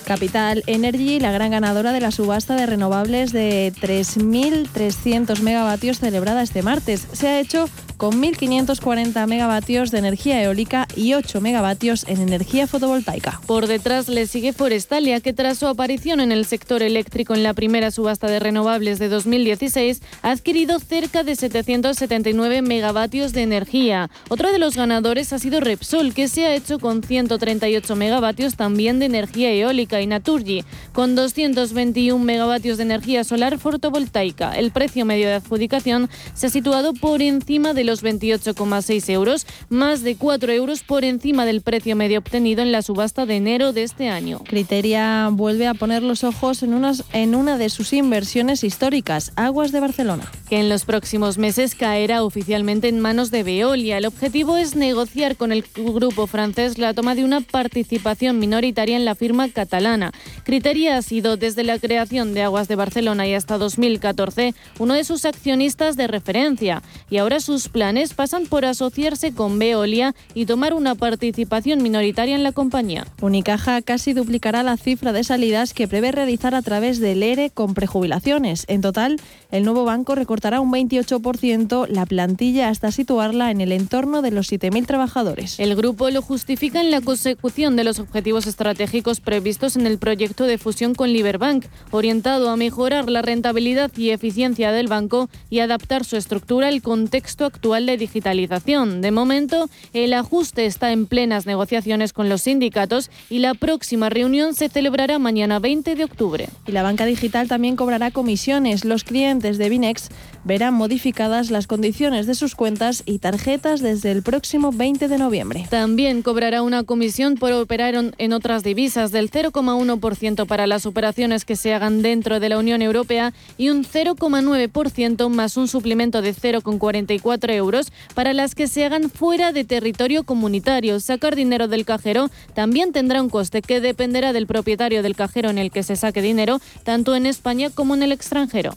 [0.06, 6.62] Capital Energy, la gran ganadora de la subasta de renovables de 3.300 megavatios celebrada este
[6.62, 7.08] martes.
[7.12, 13.40] Se ha hecho con 1.540 megavatios de energía eólica y 8 megavatios en energía fotovoltaica.
[13.46, 17.54] Por detrás le sigue Forestalia, que tras su aparición en el sector eléctrico en la
[17.54, 24.10] primera subasta de renovables de 2016, ha adquirido cerca de 779 megavatios de energía.
[24.28, 28.98] Otro de los ganadores ha sido Repsol, que se ha hecho con 138 megavatios también
[28.98, 34.52] de energía eólica, y Naturgy, con 221 megavatios de energía solar fotovoltaica.
[34.52, 40.02] El precio medio de adjudicación se ha situado por encima de los 28,6 euros, más
[40.02, 43.84] de 4 euros por encima del precio medio obtenido en la subasta de enero de
[43.84, 44.40] este año.
[44.44, 49.72] Criteria vuelve a poner los ojos en, unas, en una de sus inversiones históricas, Aguas
[49.72, 50.30] de Barcelona.
[50.48, 53.98] Que en los próximos meses caerá oficialmente en manos de Veolia.
[53.98, 59.04] El objetivo es negociar con el grupo francés la toma de una participación minoritaria en
[59.04, 60.12] la firma catalana.
[60.44, 65.04] Criteria ha sido desde la creación de Aguas de Barcelona y hasta 2014 uno de
[65.04, 70.72] sus accionistas de referencia y ahora sus planes pasan por asociarse con Veolia y tomar
[70.72, 73.06] una participación minoritaria en la compañía.
[73.20, 77.74] Unicaja casi duplicará la cifra de salidas que prevé realizar a través del ERE con
[77.74, 78.64] prejubilaciones.
[78.68, 84.22] En total, el nuevo banco recortará un 28% la plantilla hasta situarla en el entorno
[84.22, 85.60] de los 7.000 trabajadores.
[85.60, 90.44] El grupo lo justifica en la consecución de los objetivos estratégicos previstos en el proyecto
[90.44, 96.06] de fusión con Liberbank, orientado a mejorar la rentabilidad y eficiencia del banco y adaptar
[96.06, 99.00] su estructura al contexto actual actual de digitalización.
[99.00, 104.54] De momento, el ajuste está en plenas negociaciones con los sindicatos y la próxima reunión
[104.54, 106.48] se celebrará mañana 20 de octubre.
[106.64, 108.84] Y la banca digital también cobrará comisiones.
[108.84, 110.10] Los clientes de Binex
[110.44, 115.66] verán modificadas las condiciones de sus cuentas y tarjetas desde el próximo 20 de noviembre.
[115.68, 121.56] También cobrará una comisión por operar en otras divisas del 0,1% para las operaciones que
[121.56, 127.55] se hagan dentro de la Unión Europea y un 0,9% más un suplemento de 0,44
[127.56, 131.00] euros para las que se hagan fuera de territorio comunitario.
[131.00, 135.58] Sacar dinero del cajero también tendrá un coste que dependerá del propietario del cajero en
[135.58, 138.76] el que se saque dinero, tanto en España como en el extranjero.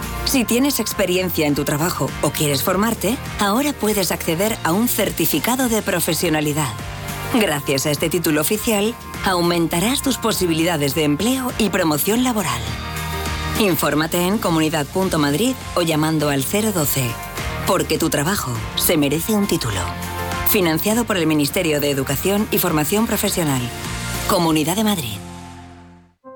[0.31, 5.67] Si tienes experiencia en tu trabajo o quieres formarte, ahora puedes acceder a un certificado
[5.67, 6.69] de profesionalidad.
[7.33, 12.61] Gracias a este título oficial, aumentarás tus posibilidades de empleo y promoción laboral.
[13.59, 17.03] Infórmate en comunidad.madrid o llamando al 012,
[17.67, 19.81] porque tu trabajo se merece un título.
[20.47, 23.61] Financiado por el Ministerio de Educación y Formación Profesional.
[24.29, 25.20] Comunidad de Madrid.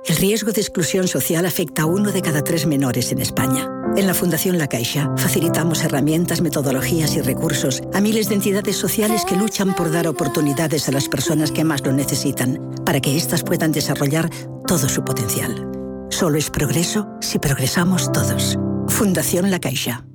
[0.07, 3.67] El riesgo de exclusión social afecta a uno de cada tres menores en España.
[3.95, 9.25] En la Fundación La Caixa facilitamos herramientas, metodologías y recursos a miles de entidades sociales
[9.25, 13.41] que luchan por dar oportunidades a las personas que más lo necesitan, para que éstas
[13.41, 14.29] puedan desarrollar
[14.67, 15.71] todo su potencial.
[16.11, 18.59] Solo es progreso si progresamos todos.
[18.87, 20.05] Fundación La Caixa.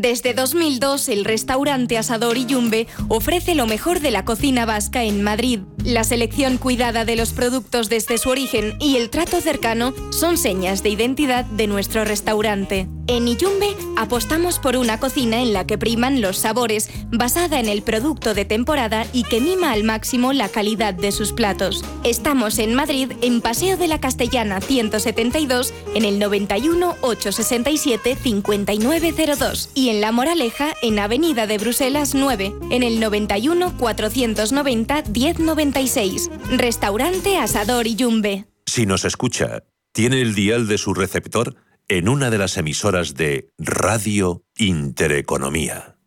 [0.00, 5.58] Desde 2002, el restaurante Asador Yumbe ofrece lo mejor de la cocina vasca en Madrid.
[5.82, 10.84] La selección cuidada de los productos desde su origen y el trato cercano son señas
[10.84, 12.88] de identidad de nuestro restaurante.
[13.08, 17.80] En Iyumbe apostamos por una cocina en la que priman los sabores, basada en el
[17.82, 21.82] producto de temporada y que mima al máximo la calidad de sus platos.
[22.04, 29.87] Estamos en Madrid, en Paseo de la Castellana 172, en el 91 867 5902 y
[29.88, 36.30] en La Moraleja, en Avenida de Bruselas 9, en el 91 490 1096.
[36.50, 38.46] Restaurante Asador y Yumbe.
[38.66, 41.56] Si nos escucha, ¿tiene el dial de su receptor?
[41.88, 45.97] en una de las emisoras de Radio Intereconomía.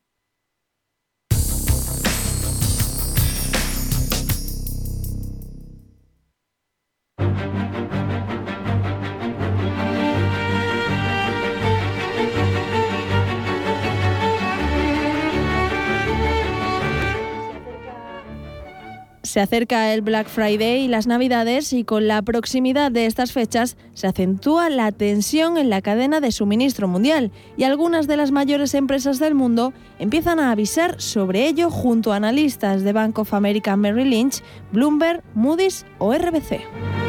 [19.32, 23.78] Se acerca el Black Friday y las Navidades y con la proximidad de estas fechas
[23.94, 28.74] se acentúa la tensión en la cadena de suministro mundial y algunas de las mayores
[28.74, 33.78] empresas del mundo empiezan a avisar sobre ello junto a analistas de Bank of America
[33.78, 37.01] Merrill Lynch, Bloomberg, Moody's o RBC.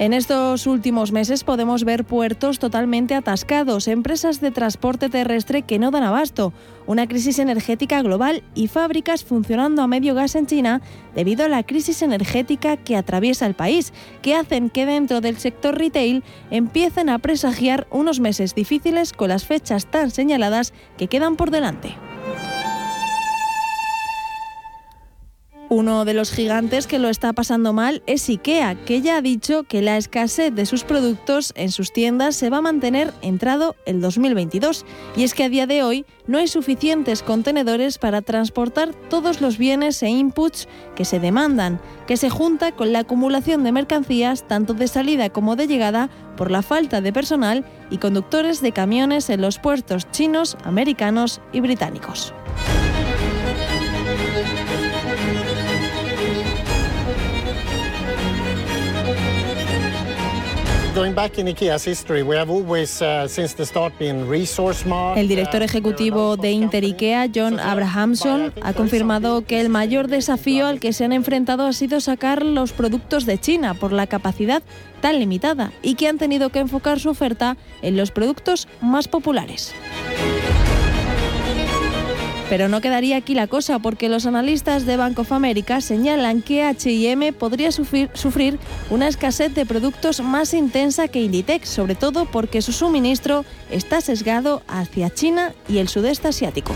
[0.00, 5.90] En estos últimos meses podemos ver puertos totalmente atascados, empresas de transporte terrestre que no
[5.90, 6.54] dan abasto,
[6.86, 10.80] una crisis energética global y fábricas funcionando a medio gas en China
[11.14, 15.76] debido a la crisis energética que atraviesa el país, que hacen que dentro del sector
[15.76, 21.50] retail empiecen a presagiar unos meses difíciles con las fechas tan señaladas que quedan por
[21.50, 21.94] delante.
[25.72, 29.62] Uno de los gigantes que lo está pasando mal es IKEA, que ya ha dicho
[29.62, 34.00] que la escasez de sus productos en sus tiendas se va a mantener entrado el
[34.00, 34.84] 2022.
[35.16, 39.58] Y es que a día de hoy no hay suficientes contenedores para transportar todos los
[39.58, 44.74] bienes e inputs que se demandan, que se junta con la acumulación de mercancías tanto
[44.74, 49.40] de salida como de llegada por la falta de personal y conductores de camiones en
[49.40, 52.34] los puertos chinos, americanos y británicos.
[65.16, 70.78] El director ejecutivo de Inter IKEA, John Abrahamson, ha confirmado que el mayor desafío al
[70.78, 74.62] que se han enfrentado ha sido sacar los productos de China por la capacidad
[75.00, 79.74] tan limitada y que han tenido que enfocar su oferta en los productos más populares.
[82.50, 86.64] Pero no quedaría aquí la cosa porque los analistas de Bank of America señalan que
[86.64, 88.58] H&M podría sufrir, sufrir
[88.90, 94.62] una escasez de productos más intensa que Inditex, sobre todo porque su suministro está sesgado
[94.66, 96.74] hacia China y el sudeste asiático.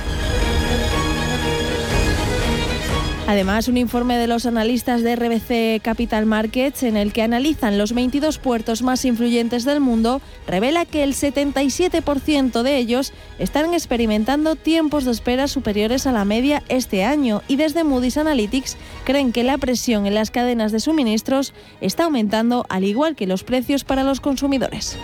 [3.27, 7.95] Además, un informe de los analistas de RBC Capital Markets, en el que analizan los
[7.95, 15.07] 22 puertos más influyentes del mundo, revela que el 77% de ellos están experimentando tiempos
[15.07, 19.57] de espera superiores a la media este año y desde Moody's Analytics creen que la
[19.57, 24.21] presión en las cadenas de suministros está aumentando al igual que los precios para los
[24.21, 24.99] consumidores.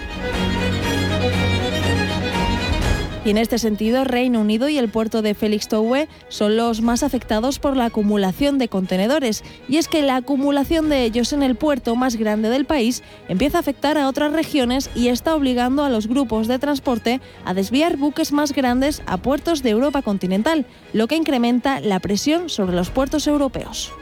[3.30, 7.76] En este sentido, Reino Unido y el puerto de Felixstowe son los más afectados por
[7.76, 9.44] la acumulación de contenedores.
[9.68, 13.58] Y es que la acumulación de ellos en el puerto más grande del país empieza
[13.58, 17.98] a afectar a otras regiones y está obligando a los grupos de transporte a desviar
[17.98, 22.90] buques más grandes a puertos de Europa continental, lo que incrementa la presión sobre los
[22.90, 23.92] puertos europeos.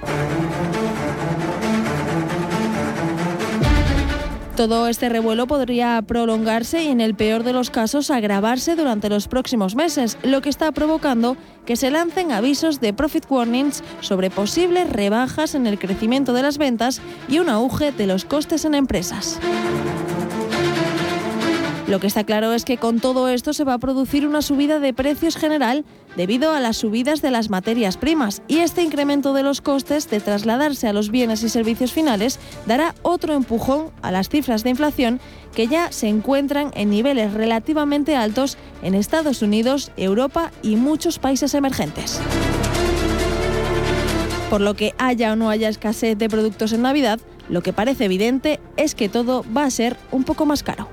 [4.59, 9.29] Todo este revuelo podría prolongarse y en el peor de los casos agravarse durante los
[9.29, 14.91] próximos meses, lo que está provocando que se lancen avisos de profit warnings sobre posibles
[14.91, 19.39] rebajas en el crecimiento de las ventas y un auge de los costes en empresas.
[21.89, 24.79] Lo que está claro es que con todo esto se va a producir una subida
[24.79, 25.87] de precios general
[26.17, 30.21] debido a las subidas de las materias primas y este incremento de los costes de
[30.21, 35.19] trasladarse a los bienes y servicios finales dará otro empujón a las cifras de inflación
[35.55, 41.55] que ya se encuentran en niveles relativamente altos en Estados Unidos, Europa y muchos países
[41.55, 42.21] emergentes.
[44.51, 47.19] Por lo que haya o no haya escasez de productos en Navidad,
[47.49, 50.87] lo que parece evidente es que todo va a ser un poco más caro.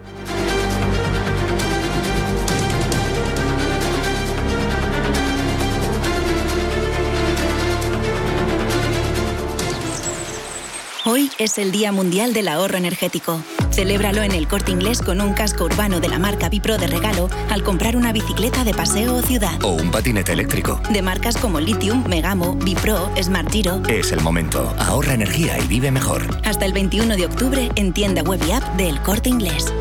[11.37, 13.41] Es el Día Mundial del Ahorro Energético.
[13.71, 17.29] Celébralo en el corte inglés con un casco urbano de la marca Bipro de regalo
[17.49, 19.61] al comprar una bicicleta de paseo o ciudad.
[19.63, 20.81] O un patinete eléctrico.
[20.91, 23.81] De marcas como Lithium, Megamo, Bipro, Smart Giro.
[23.87, 24.73] Es el momento.
[24.77, 26.23] Ahorra energía y vive mejor.
[26.45, 29.73] Hasta el 21 de octubre en tienda web y app del corte inglés.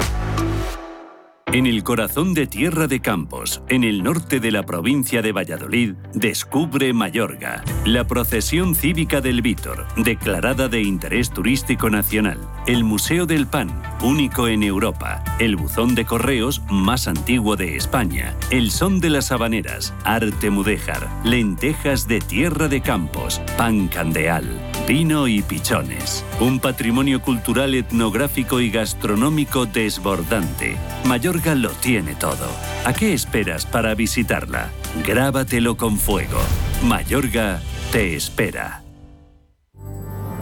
[1.55, 5.94] En el corazón de Tierra de Campos, en el norte de la provincia de Valladolid,
[6.12, 13.46] descubre Mayorga, la procesión cívica del Vítor, declarada de interés turístico nacional, el Museo del
[13.46, 13.70] Pan,
[14.02, 19.30] único en Europa, el buzón de correos más antiguo de España, el son de las
[19.30, 26.24] habaneras, arte mudéjar, lentejas de Tierra de Campos, pan candeal, vino y pichones.
[26.40, 30.76] Un patrimonio cultural, etnográfico y gastronómico desbordante.
[31.05, 32.49] Mayorga lo tiene todo.
[32.84, 34.70] ¿A qué esperas para visitarla?
[35.05, 36.40] Grábatelo con fuego.
[36.82, 37.61] Mayorga
[37.92, 38.84] te espera.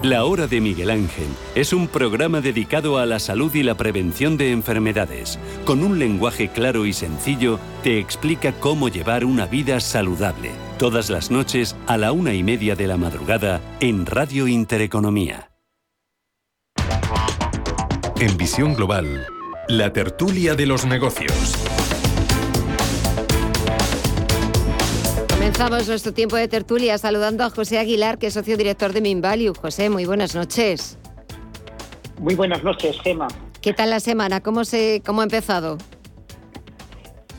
[0.03, 4.36] La Hora de Miguel Ángel es un programa dedicado a la salud y la prevención
[4.36, 5.38] de enfermedades.
[5.64, 10.50] Con un lenguaje claro y sencillo, te explica cómo llevar una vida saludable.
[10.76, 15.53] Todas las noches a la una y media de la madrugada en Radio Intereconomía.
[18.18, 19.24] En Visión Global,
[19.72, 21.32] la tertulia de los negocios.
[25.30, 29.54] Comenzamos nuestro tiempo de tertulia saludando a José Aguilar, que es socio director de Minvalue.
[29.54, 30.98] José, muy buenas noches.
[32.18, 33.28] Muy buenas noches, Gema.
[33.62, 34.42] ¿Qué tal la semana?
[34.42, 35.78] ¿Cómo, se, cómo ha empezado?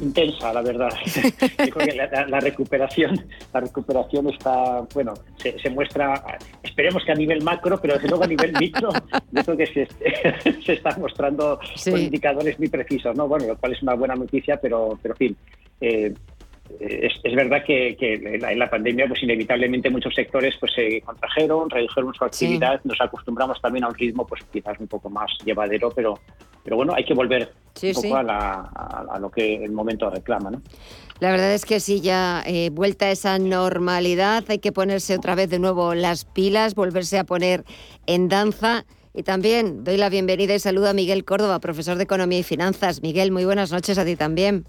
[0.03, 0.89] Intensa, la verdad.
[2.27, 6.23] la, recuperación, la recuperación está, bueno, se, muestra,
[6.61, 8.89] esperemos que a nivel macro, pero desde luego a nivel micro,
[9.31, 9.87] yo creo que se,
[10.65, 13.27] se están mostrando indicadores muy precisos, ¿no?
[13.27, 15.37] Bueno, lo cual es una buena noticia, pero, pero en fin.
[15.81, 16.13] Eh,
[16.79, 22.23] es, verdad que, en, la, pandemia, pues inevitablemente muchos sectores pues se contrajeron, redujeron su
[22.23, 26.19] actividad, nos acostumbramos también a un ritmo pues quizás un poco más llevadero, pero,
[26.63, 27.51] pero bueno, hay que volver
[27.81, 30.61] un poco a, lo que el momento reclama, ¿no?
[31.19, 35.35] La verdad es que sí, ya eh, vuelta a esa normalidad, hay que ponerse otra
[35.35, 37.63] vez de nuevo las pilas, volverse a poner
[38.07, 38.85] en danza.
[39.13, 43.03] Y también doy la bienvenida y saludo a Miguel Córdoba, profesor de Economía y Finanzas.
[43.03, 44.65] Miguel, muy buenas noches a ti también.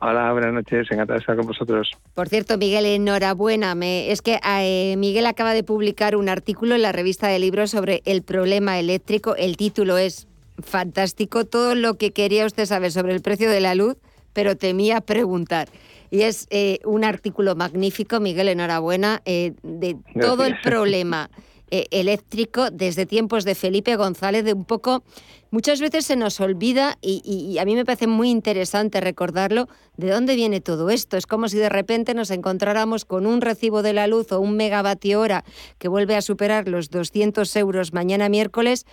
[0.00, 1.90] Hola, buenas noches, encantado de estar con vosotros.
[2.14, 3.74] Por cierto, Miguel, enhorabuena.
[3.74, 7.70] Me, es que eh, Miguel acaba de publicar un artículo en la revista de libros
[7.70, 9.36] sobre el problema eléctrico.
[9.36, 10.26] El título es
[10.62, 13.96] fantástico, todo lo que quería usted saber sobre el precio de la luz,
[14.32, 15.68] pero temía preguntar.
[16.10, 21.30] Y es eh, un artículo magnífico, Miguel, enhorabuena, eh, de todo el problema
[21.70, 25.04] eh, eléctrico desde tiempos de Felipe González, de un poco,
[25.50, 30.34] muchas veces se nos olvida y, a mí me parece muy interesante recordarlo, de dónde
[30.34, 31.16] viene todo esto.
[31.16, 34.56] Es como si de repente nos encontráramos con un recibo de la luz o un
[34.56, 35.44] megavatio hora
[35.78, 38.84] que vuelve a superar los 200 euros mañana miércoles,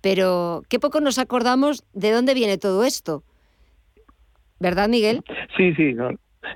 [0.00, 3.22] pero qué poco nos acordamos de dónde viene todo esto.
[4.58, 5.22] ¿Verdad, Miguel?
[5.56, 6.10] Sí, sí, no,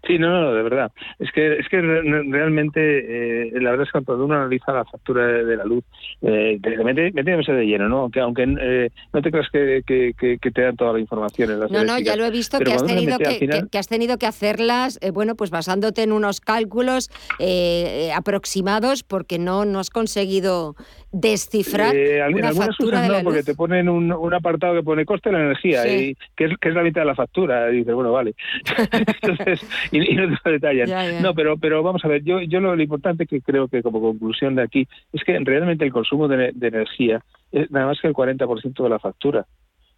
[0.06, 0.92] Sí, no, no, de verdad.
[1.18, 5.26] Es que, es que realmente, eh, la verdad es que cuando uno analiza la factura
[5.26, 5.84] de, la luz,
[6.22, 8.00] eh, te mete, mete de lleno, ¿no?
[8.00, 11.50] Aunque, aunque eh, no te creas que, que, te dan toda la información.
[11.50, 14.18] En las no, no, ya lo he visto que has, tenido que, que, has tenido
[14.18, 17.10] que hacerlas, eh, bueno, pues basándote en unos cálculos
[18.14, 20.74] aproximados porque no, no has conseguido
[21.10, 21.94] descifrar
[22.32, 25.38] una factura de la no, porque te ponen un, un, apartado que pone coste de
[25.38, 27.70] la energía, y que es, que es la mitad de la factura.
[27.70, 28.34] Y dices, bueno, vale.
[29.22, 29.66] Entonces,
[30.10, 31.22] y, no te detallan.
[31.22, 34.54] No, pero, pero vamos a ver, yo, yo lo, importante que creo que como conclusión
[34.54, 37.22] de aquí es que realmente el consumo de, de energía
[37.52, 39.46] es nada más que el 40% de la factura.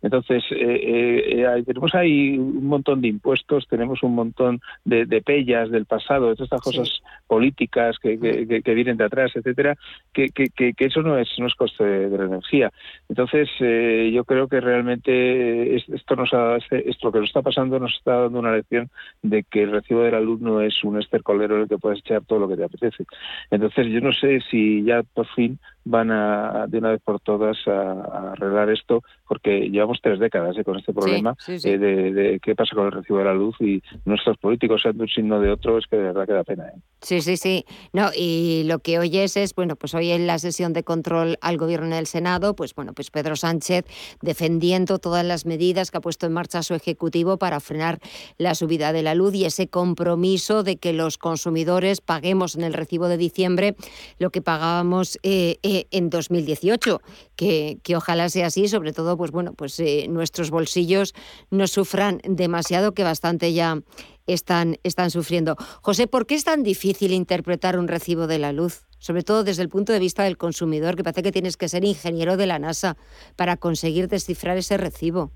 [0.03, 5.20] Entonces, eh, eh, eh tenemos ahí un montón de impuestos, tenemos un montón de, de
[5.20, 9.76] pellas del pasado, de todas estas cosas políticas que, que, vienen de atrás, etcétera,
[10.12, 12.72] que, que, eso no es, no es coste de, la energía.
[13.09, 17.94] Entonces, eh, yo creo que realmente esto, nos ha, esto que nos está pasando nos
[17.94, 18.90] está dando una lección
[19.22, 22.01] de que el recibo de la luz no es un estercolero en el que puedes
[22.01, 23.05] echar todo lo que te apetece.
[23.51, 27.57] Entonces, yo no sé si ya por fin van a, de una vez por todas
[27.66, 30.64] a, arreglar esto, porque llevamos tres décadas ¿eh?
[30.64, 34.36] con este problema eh, de, qué pasa con el recibo de la luz y nuestros
[34.38, 36.68] políticos sean de un signo de otro, es que de verdad que da pena.
[36.68, 36.80] ¿eh?
[37.01, 37.64] Sí, sí, sí.
[37.93, 41.57] No, y lo que oyes es, bueno, pues hoy en la sesión de control al
[41.57, 43.84] gobierno en el Senado, pues bueno, pues Pedro Sánchez
[44.20, 47.99] defendiendo todas las medidas que ha puesto en marcha su ejecutivo para frenar
[48.38, 52.74] la subida de la luz y ese compromiso de que los consumidores paguemos en el
[52.74, 53.76] recibo de diciembre
[54.18, 57.01] lo que pagábamos en 2018,
[57.41, 61.14] que, que, ojalá sea así, sobre todo, pues bueno, pues eh, nuestros bolsillos
[61.51, 63.80] no sufran demasiado, que bastante ya
[64.26, 65.57] están, están sufriendo.
[65.80, 68.82] José, ¿por qué es tan difícil interpretar un recibo de la luz?
[68.99, 71.82] Sobre todo desde el punto de vista del consumidor, que parece que tienes que ser
[71.82, 72.99] ingeniero de la NASA
[73.36, 75.32] para conseguir descifrar ese recibo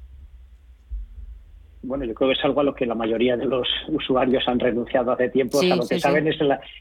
[1.86, 4.58] bueno, yo creo que es algo a lo que la mayoría de los usuarios han
[4.58, 5.58] renunciado hace tiempo.
[5.58, 6.36] o sea, lo que saben es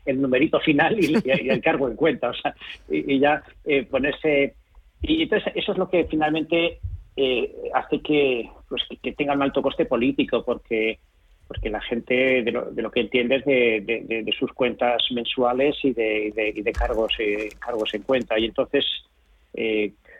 [0.05, 2.29] el, numerito final y, el cargo en cuenta.
[2.29, 2.55] O sea,
[2.89, 4.55] y, ya eh, ponerse.
[5.03, 6.79] Y entonces, eso es lo que finalmente
[7.15, 10.99] eh, hace que, pues, que tenga un alto coste político, porque
[11.45, 15.93] porque la gente de lo, de lo que entiende es de, sus cuentas mensuales y
[15.93, 18.39] de, de cargos eh, cargos en cuenta.
[18.39, 18.85] Y entonces,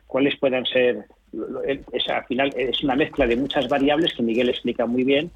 [0.06, 1.06] ¿cuáles puedan ser
[1.66, 5.32] es, al final es una mezcla de muchas variables que Miguel explica muy bien,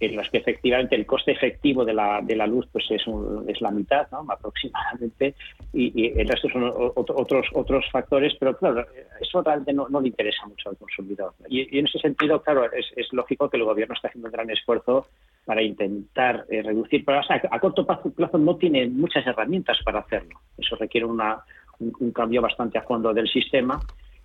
[0.00, 3.02] en las que efectivamente el coste efectivo de la, de la luz pues es,
[3.46, 4.24] es la mitad ¿no?
[4.28, 5.34] aproximadamente
[5.72, 8.86] y, el resto son otros otros factores, pero claro,
[9.20, 11.32] eso realmente no, le interesa mucho al consumidor.
[11.48, 14.50] Y, en ese sentido, claro, es, es, lógico que el gobierno está haciendo un gran
[14.50, 15.06] esfuerzo
[15.44, 20.40] para intentar eh, reducir, pero a, corto plazo, no tiene muchas herramientas para hacerlo.
[20.58, 21.38] Eso requiere una,
[21.78, 23.80] un cambio bastante a fondo del sistema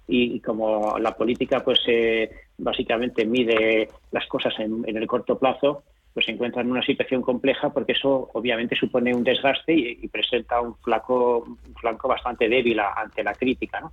[0.07, 5.83] y, como la política pues eh, básicamente mide las cosas en, el corto plazo,
[6.13, 10.61] pues se encuentra en una situación compleja porque eso obviamente supone un desgaste y, presenta
[10.61, 13.91] un flaco, un flanco bastante débil ante la crítica, ¿no?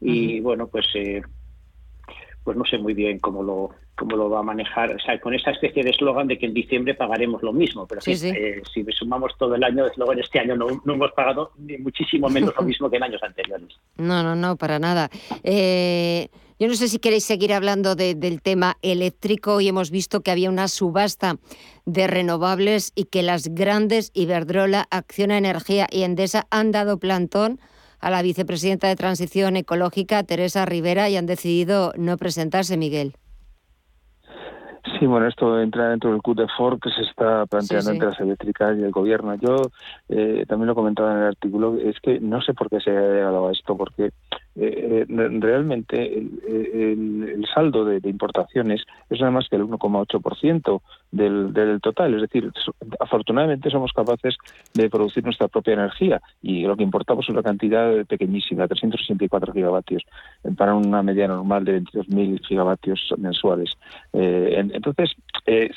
[0.00, 1.22] Y bueno, pues eh,
[2.42, 5.34] pues no sé muy bien cómo lo cómo lo va a manejar, o sea, con
[5.34, 8.84] esa especie de eslogan de que en diciembre pagaremos lo mismo, pero si, eh, si
[8.92, 12.62] sumamos todo el año, luego en este año no, hemos pagado ni muchísimo menos lo
[12.62, 13.68] mismo que en años anteriores.
[13.96, 15.10] No, no, no, para nada.
[15.44, 16.28] Eh,
[16.58, 20.48] yo no sé si queréis seguir hablando del tema eléctrico y hemos visto que había
[20.48, 21.36] una subasta
[21.86, 27.60] de renovables y que las grandes Iberdrola, Acciona Energía y Endesa han dado plantón
[28.00, 33.14] a la vicepresidenta de Transición Ecológica, Teresa Rivera, y han decidido no presentarse, Miguel.
[34.98, 38.20] Sí, bueno, esto entra dentro del CUT de Ford que se está planteando entre las
[38.20, 39.34] eléctricas y el gobierno.
[39.36, 39.56] Yo
[40.08, 43.00] eh, también lo comentaba en el artículo, es que no sé por qué se ha
[43.00, 44.10] llegado a esto, porque
[44.54, 50.80] eh, eh, realmente el, saldo de, importaciones es nada más que el 1,8%
[51.10, 52.14] del, del total.
[52.14, 52.50] Es decir,
[53.00, 54.36] afortunadamente somos capaces
[54.74, 60.02] de producir nuestra propia energía y lo que importamos es una cantidad pequeñísima, 364 gigavatios,
[60.56, 63.70] para una media normal de 22.000 gigavatios mensuales.
[64.12, 65.10] entonces,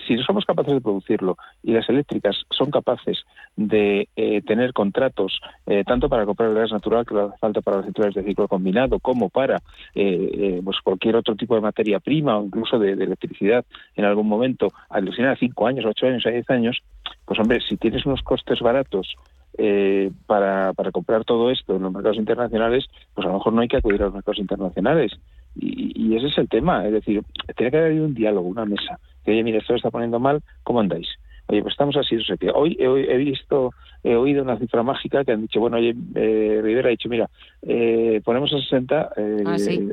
[0.08, 3.24] si no somos capaces de producirlo y las eléctricas son capaces
[3.56, 4.08] de
[4.46, 5.40] tener contratos
[5.86, 9.00] tanto para comprar el gas natural que hace falta para las centrales de ciclo combinado
[9.00, 9.58] como para
[9.94, 13.64] eh, eh, pues cualquier otro tipo de materia prima o incluso de, electricidad
[13.96, 16.82] en algún momento, alucinar a cinco años, ocho años, a diez años,
[17.26, 19.16] pues hombre, si tienes unos costes baratos
[19.60, 23.62] eh, para, para comprar todo esto en los mercados internacionales, pues a lo mejor no
[23.62, 25.12] hay que acudir a los mercados internacionales.
[25.58, 27.22] Y, ese es el tema, es decir,
[27.56, 29.00] tiene que haber un diálogo, una mesa.
[29.24, 31.08] Que, oye, mira, esto se está poniendo mal, ¿cómo andáis?
[31.48, 33.72] Oye, pues estamos así, sea que hoy he, visto,
[34.04, 37.30] he oído una cifra mágica que han dicho, bueno, oye, eh, Rivera ha dicho, mira,
[37.62, 39.44] eh, ponemos a 60 eh,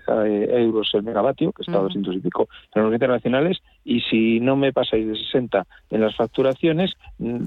[0.08, 4.40] ah, euros el megavatio, que está a 200 y pico en los internacionales, y si
[4.40, 7.46] no me pasáis de 60 en las facturaciones, mm,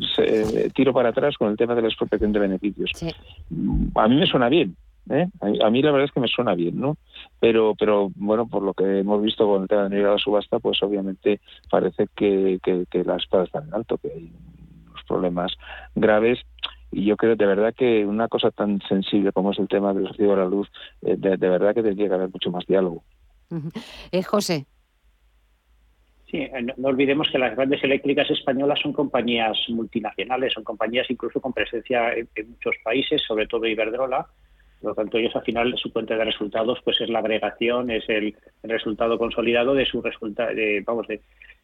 [0.75, 2.91] tiro para atrás con el tema de la expropiación de beneficios.
[3.95, 4.75] A mí me suena bien,
[5.09, 5.27] ¿eh?
[5.63, 6.97] A, mí la verdad es que me suena bien, ¿no?
[7.45, 10.81] Pero, pero bueno, por lo que hemos visto con el tema de la subasta, pues
[10.81, 14.31] obviamente parece que, que, la espada está en alto, que hay
[14.89, 15.53] unos problemas
[15.93, 16.39] graves.
[16.91, 20.07] Y yo creo de verdad que una cosa tan sensible como es el tema del
[20.07, 20.71] recibo de la luz,
[21.03, 23.03] eh, de, verdad que tendría que haber mucho más diálogo.
[24.11, 24.65] Eh, José.
[26.31, 31.53] Sí, no, olvidemos que las grandes eléctricas españolas son compañías multinacionales, son compañías incluso con
[31.53, 34.27] presencia en, en muchos países, sobre todo Iberdrola,
[34.82, 38.07] por lo tanto, ellos al final su cuenta de resultados pues es la agregación, es
[38.07, 40.84] el, resultado consolidado de su resulta de,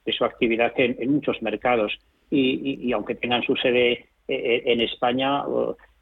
[0.07, 1.97] su actividad en, muchos mercados.
[2.30, 5.43] Y, aunque tengan su sede eh, eh, en España,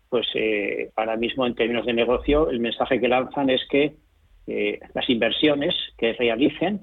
[0.10, 3.96] pues eh, ahora mismo en términos de negocio el mensaje que lanzan es que
[4.96, 6.82] las inversiones que realicen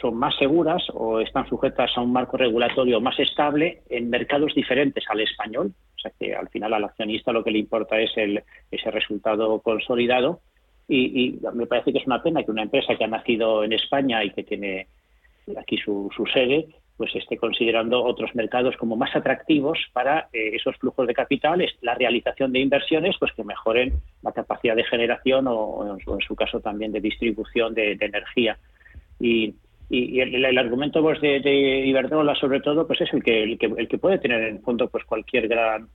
[0.00, 5.04] son más seguras o están sujetas a un marco regulatorio más estable en mercados diferentes
[5.10, 5.74] al español
[6.04, 10.40] sea que al final al accionista lo que le importa es el, ese resultado consolidado
[10.88, 14.22] y, me parece que es una pena que una empresa que ha nacido en España
[14.22, 14.86] y que tiene
[15.56, 21.08] aquí su, sede pues esté considerando otros mercados como más atractivos para eh, esos flujos
[21.08, 26.20] de capital, la realización de inversiones pues que mejoren la capacidad de generación o, en
[26.20, 28.58] su caso también de distribución de, energía.
[29.94, 31.38] Y, el, argumento pues, de,
[31.86, 34.88] Iberdrola sobre todo pues es el que, el que el que puede tener en fondo
[34.88, 35.88] pues cualquier gran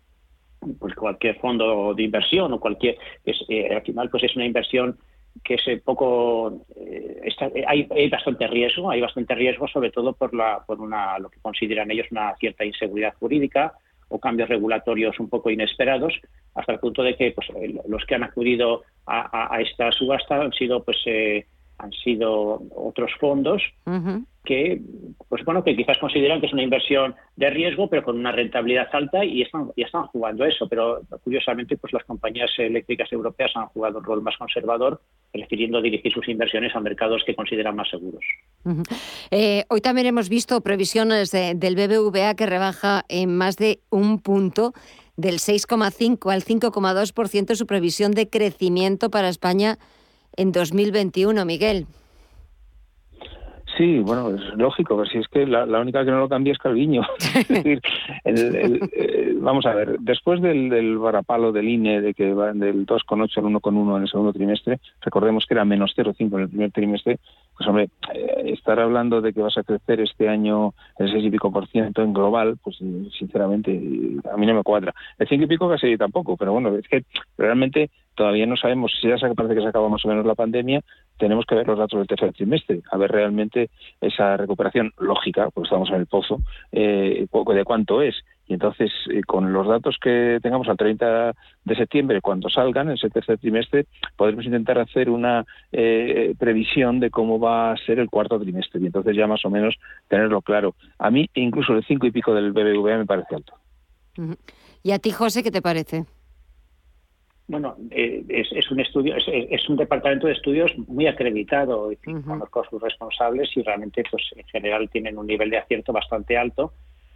[0.80, 4.98] pues cualquier fondo de inversión o cualquier es, eh, al final pues es una inversión
[5.44, 7.30] que es eh, poco eh,
[7.68, 11.40] hay, hay, bastante riesgo hay bastante riesgo sobre todo por la por una lo que
[11.42, 13.74] consideran ellos una cierta inseguridad jurídica
[14.10, 16.14] o cambios regulatorios un poco inesperados
[16.56, 17.48] hasta el punto de que pues
[17.88, 20.98] los que han acudido a, a esta subasta han sido pues
[21.80, 23.64] han sido otros fondos
[24.44, 24.82] que,
[25.28, 28.88] pues bueno, que quizás consideran que es una inversión de riesgo, pero con una rentabilidad
[28.94, 30.68] alta y están, y están jugando eso.
[30.68, 35.02] Pero curiosamente, pues las compañías eléctricas europeas han jugado un rol más conservador,
[35.32, 38.24] prefiriendo dirigir sus inversiones a mercados que consideran más seguros.
[39.32, 44.74] Eh, hoy también hemos visto previsiones del BBVA que rebaja en más de un punto
[45.16, 49.78] del 6,5 al 5,2% su previsión de crecimiento para España
[50.40, 51.86] en 2021, Miguel.
[53.78, 56.58] Sí, bueno, es lógico, pero si es que la, única que no lo cambia es
[56.58, 57.02] Calviño.
[58.26, 63.38] Eh, vamos a ver, después del, del varapalo del INE de que va del 2,8
[63.38, 67.20] al 1,1 en el segundo trimestre, recordemos que era menos 0,5 en el primer trimestre,
[67.60, 71.30] pues hombre, eh, estar hablando de que vas a crecer este año el 6 y
[71.30, 73.72] pico por ciento en global, pues sinceramente
[74.32, 74.94] a mí no me cuadra.
[75.18, 77.04] El 5 y pico casi tampoco, pero bueno, es que
[77.38, 80.82] realmente todavía no sabemos si ya parece que se acaba más o menos la pandemia,
[81.18, 85.68] tenemos que ver los datos del tercer trimestre, a ver realmente esa recuperación lógica, porque
[85.68, 86.40] estamos en el pozo,
[86.72, 88.16] eh, de cuánto es.
[88.50, 91.34] Y entonces, eh, con los datos que tengamos al 30
[91.66, 93.86] de septiembre, cuando salgan, ese tercer trimestre,
[94.18, 98.88] podremos intentar hacer una eh, previsión de cómo va a ser el cuarto trimestre y
[98.88, 99.76] entonces ya más o menos
[100.08, 100.74] tenerlo claro.
[100.98, 103.54] A mí, incluso el cinco y pico del BBVA me parece alto.
[104.82, 106.06] ¿Y a ti, José, qué te parece?
[107.48, 112.70] Bueno, eh, es, un estudio, es, un departamento de estudios muy acreditado, y conozco a
[112.70, 116.74] sus responsables y realmente, pues, en general tienen un nivel de acierto bastante alto.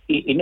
[0.07, 0.37] Y,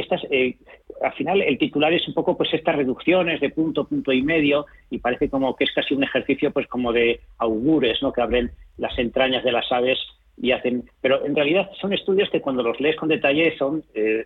[0.00, 0.56] estas, eh,
[1.02, 4.66] al final el titular es un poco, pues, estas reducciones de punto, punto y medio,
[4.90, 8.12] y parece como que es casi un ejercicio, pues, como de augures, ¿no?
[8.12, 9.98] Que abren las entrañas de las aves
[10.36, 14.24] y hacen, pero en realidad son estudios que cuando los lees con detalle son eh,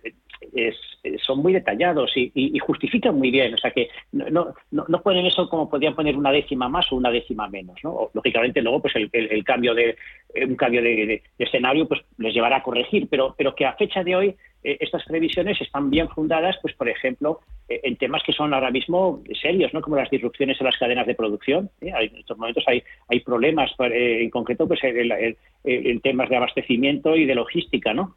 [1.25, 5.49] son muy detallados y, justifican muy bien, o sea que no, no, no, ponen eso
[5.49, 8.09] como podrían poner una décima más o una décima menos, ¿no?
[8.13, 9.97] Lógicamente luego pues el, el, cambio de
[10.35, 14.15] un cambio de, escenario pues les llevará a corregir, pero pero que a fecha de
[14.15, 18.53] hoy eh, estas previsiones están bien fundadas, pues por ejemplo eh, en temas que son
[18.53, 19.81] ahora mismo serios, ¿no?
[19.81, 21.69] Como las disrupciones en las cadenas de producción.
[21.81, 27.35] en estos momentos hay hay problemas, en concreto pues en temas de abastecimiento y de
[27.35, 28.15] logística, ¿no?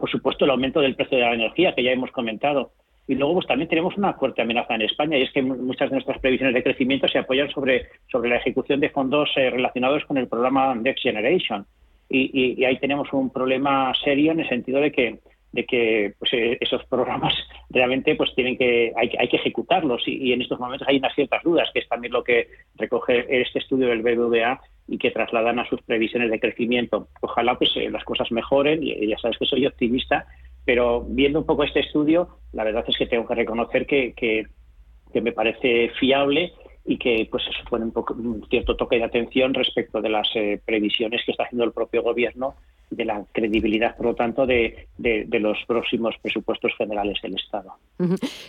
[0.00, 2.72] por supuesto, el aumento del precio de la energía, que ya hemos comentado.
[3.06, 5.96] Y luego pues, también tenemos una fuerte amenaza en España, y es que muchas de
[5.96, 10.18] nuestras previsiones de crecimiento se apoyan sobre, sobre la ejecución de fondos eh, relacionados con
[10.18, 11.66] el programa Next Generation.
[12.10, 15.18] Y, ahí tenemos un problema serio en el sentido de que
[15.52, 17.34] de que pues, eh, esos programas
[17.70, 20.02] realmente pues tienen que hay, hay que ejecutarlos.
[20.06, 23.58] Y, en estos momentos hay unas ciertas dudas que es también lo que recoge este
[23.58, 27.08] estudio del BBVA y que trasladan a sus previsiones de crecimiento.
[27.20, 30.26] Ojalá pues eh, las cosas mejoren y ya sabes que soy optimista
[30.68, 34.46] pero viendo un poco este estudio la verdad es que tengo que reconocer que, que,
[35.22, 36.52] me parece fiable
[36.84, 40.28] y que pues eso pone un, poco, un cierto toque de atención respecto de las
[40.34, 42.56] eh, previsiones que está haciendo el propio gobierno
[42.90, 47.74] de la credibilidad, por lo tanto, de, de, los próximos presupuestos generales del Estado.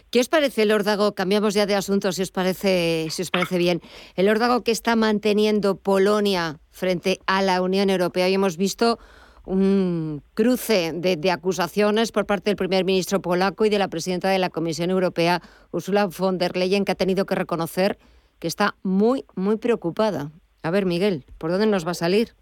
[0.09, 1.13] ¿Qué os parece el órdago?
[1.13, 3.81] Cambiamos ya de asunto, si os parece, si os parece bien.
[4.15, 8.29] El órdago que está manteniendo Polonia frente a la Unión Europea.
[8.29, 8.97] y hemos visto
[9.45, 14.29] un cruce de, de, acusaciones por parte del primer ministro polaco y de la presidenta
[14.29, 17.97] de la Comisión Europea, Ursula von der Leyen, que ha tenido que reconocer
[18.39, 20.31] que está muy, muy preocupada.
[20.63, 22.35] A ver, Miguel, ¿por dónde nos va a salir?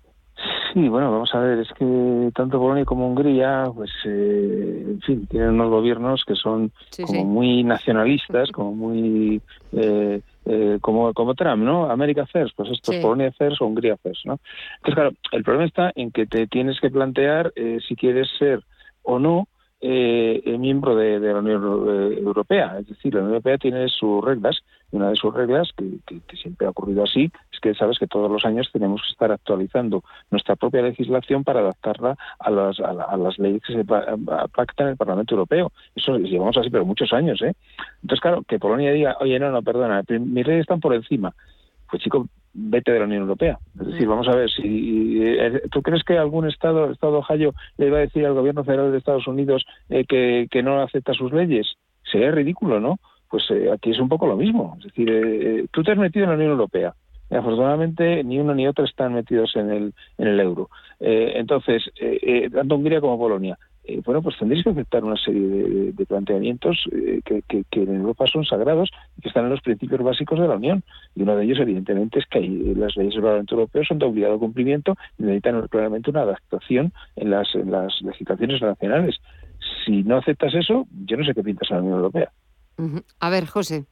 [0.74, 5.28] Sí, bueno, vamos a ver, es que tanto Polonia como Hungría, pues, eh, en fin,
[5.28, 6.72] tienen unos gobiernos que son
[7.06, 9.42] como muy nacionalistas, como muy,
[9.74, 11.90] eh, eh, como, como Trump, ¿no?
[11.90, 14.40] América First, pues esto es Polonia First o Hungría First, ¿no?
[14.78, 17.54] Entonces, claro, el problema está en que te tienes que plantear
[17.88, 18.64] si quieres ser
[19.04, 19.48] o no
[19.80, 22.78] eh, miembro de, la Unión eh, Europea.
[22.80, 24.60] Es decir, la Unión Europea tiene sus reglas
[24.92, 28.46] una de sus reglas, que, siempre ha ocurrido así, es que sabes que todos los
[28.46, 33.62] años tenemos que estar actualizando nuestra propia legislación para adaptarla a las, a, las leyes
[33.64, 35.72] que se pactan en el Parlamento Europeo.
[35.96, 37.42] Eso llevamos así, pero muchos años.
[37.42, 37.54] ¿eh?
[38.02, 41.34] Entonces, claro, que Polonia diga, oye, no, no, perdona, mis leyes están por encima.
[41.90, 43.60] Pues chico, vete de la Unión Europea.
[43.80, 47.54] Es decir, vamos a ver, si eh, tú crees que algún Estado, el Estado Ohio,
[47.78, 51.14] le va a decir al gobierno federal de Estados Unidos eh, que, que, no acepta
[51.14, 53.00] sus leyes, sería ridículo, ¿no?
[53.30, 54.76] Pues eh, aquí es un poco lo mismo.
[54.80, 56.94] Es decir, tú te has metido en la Unión Europea.
[57.30, 60.70] afortunadamente, ni uno ni otro están metidos en el, en el euro.
[61.00, 61.84] entonces,
[62.54, 63.58] tanto Hungría como Polonia,
[63.88, 65.48] eh, bueno, pues tendréis que aceptar una serie
[65.94, 70.40] de, planteamientos eh, que, en Europa son sagrados y que están en los principios básicos
[70.40, 70.84] de la Unión.
[71.16, 74.40] Y uno de ellos, evidentemente, es que las leyes del Parlamento Europeo son de obligado
[74.40, 79.16] cumplimiento y necesitan claramente una adaptación en las, en las legislaciones nacionales.
[79.86, 82.32] Si no aceptas eso, yo no sé qué pintas en la Unión Europea.
[83.20, 83.86] A ver, José.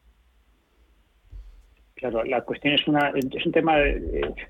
[1.95, 3.77] Claro, la cuestión es una es un tema.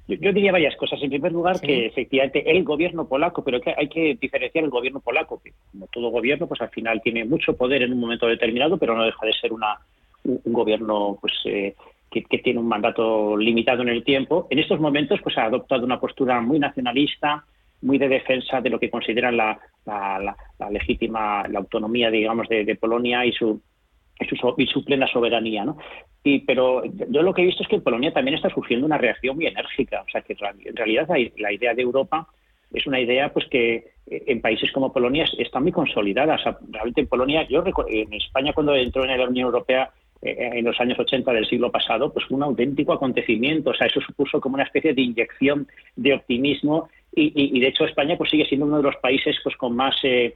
[0.07, 1.01] yo, diría varias cosas.
[1.03, 4.99] En primer lugar, que efectivamente el gobierno polaco, pero que hay que diferenciar el gobierno
[4.99, 8.77] polaco, que como todo gobierno, pues al final tiene mucho poder en un momento determinado,
[8.77, 9.77] pero no deja de ser una
[10.23, 11.33] un, gobierno, pues.
[11.45, 11.75] Eh,
[12.09, 14.47] que, tiene un mandato limitado en el tiempo.
[14.49, 17.43] En estos momentos, pues ha adoptado una postura muy nacionalista,
[17.81, 22.75] muy de defensa de lo que consideran la, la, legítima, la autonomía, digamos, de, de
[22.75, 23.61] Polonia y su
[24.19, 25.65] y su, plena soberanía.
[25.65, 25.77] ¿no?
[26.23, 29.35] Y, pero yo lo que he visto es que Polonia también está sufriendo una reacción
[29.35, 30.03] muy enérgica.
[30.07, 31.07] O sea, que en realidad
[31.37, 32.27] la, idea de Europa
[32.73, 33.75] es una idea pues que
[34.07, 36.35] eh, en países como Polonia está muy consolidada.
[36.35, 39.91] O sea, realmente en Polonia, yo en España cuando entró en la Unión Europea
[40.21, 43.71] eh, en los años 80 del siglo pasado, pues fue un auténtico acontecimiento.
[43.71, 48.17] O sea, eso supuso como una especie de inyección de optimismo y, de hecho España
[48.17, 50.35] pues sigue siendo uno de los países pues con más eh,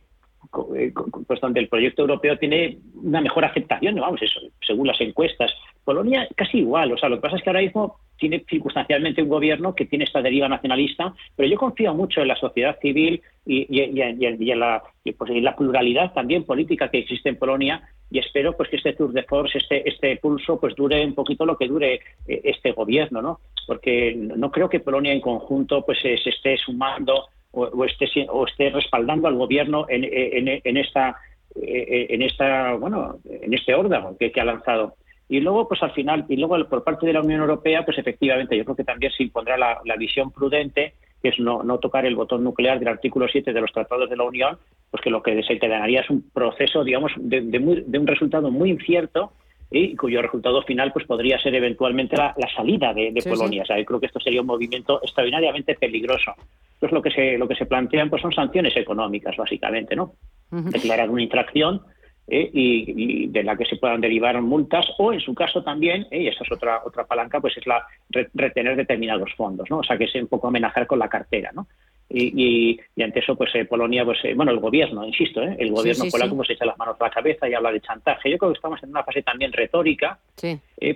[0.76, 0.94] eh,
[1.28, 5.52] pues el proyecto europeo tiene una mejor aceptación, vamos, eso, según las encuestas.
[5.84, 9.30] Polonia casi igual, o sea, lo que pasa es que ahora mismo tiene circunstancialmente un
[9.30, 13.66] gobierno que tiene esta deriva nacionalista, pero yo confío mucho en la sociedad civil y,
[13.80, 14.84] en, la,
[15.18, 17.82] pues, en la pluralidad también política que existe en Polonia
[18.12, 21.46] y espero pues que este tour de force, este, este pulso, pues dure un poquito
[21.46, 23.40] lo que dure eh, este gobierno, ¿no?
[23.66, 28.70] Porque no creo que Polonia en conjunto pues se esté sumando o, esté, o esté
[28.70, 31.18] respaldando al gobierno en, en, esta
[31.56, 34.96] en esta bueno en este órgano que, ha lanzado.
[35.28, 38.58] Y luego pues al final y luego por parte de la Unión Europea pues efectivamente
[38.58, 42.16] yo creo que también se impondrá la, visión prudente que es no, no tocar el
[42.16, 44.58] botón nuclear del artículo 7 de los tratados de la Unión
[44.90, 48.70] pues que lo que se daría es un proceso digamos de, de un resultado muy
[48.72, 49.34] incierto
[49.72, 53.64] y cuyo resultado final pues podría ser eventualmente la, salida de, Polonia.
[53.64, 56.34] O sea, yo creo que esto sería un movimiento extraordinariamente peligroso.
[56.74, 60.14] Entonces lo que se lo que se plantean pues son sanciones económicas básicamente, ¿no?
[60.50, 61.82] Declarar una infracción
[62.30, 62.50] ¿eh?
[62.54, 66.24] y, de la que se puedan derivar multas o en su caso también ¿eh?
[66.24, 67.86] y esa es otra otra palanca pues es la
[68.34, 69.80] retener determinados fondos, ¿no?
[69.80, 71.68] O sea que es un poco amenazar con la cartera, ¿no?
[72.12, 75.72] Y, y, ante eso, pues eh, Polonia, pues eh, bueno, el gobierno, insisto, eh, el
[75.72, 78.32] gobierno polaco pues, se echa las manos a la cabeza y habla de chantaje.
[78.32, 80.18] Yo creo que estamos en una fase también retórica,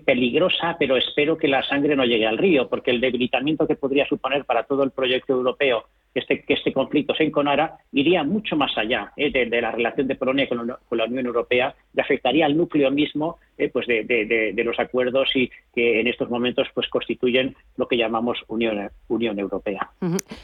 [0.06, 4.08] peligrosa, pero espero que la sangre no llegue al río, porque el debilitamiento que podría
[4.08, 8.56] suponer para todo el proyecto europeo que este, que este conflicto se enconara iría mucho
[8.56, 12.92] más allá de, la relación de Polonia con, la Unión Europea y afectaría al núcleo
[12.92, 17.98] mismo eh, pues de, los acuerdos y que en estos momentos pues constituyen lo que
[17.98, 19.92] llamamos Unión, Unión Europea.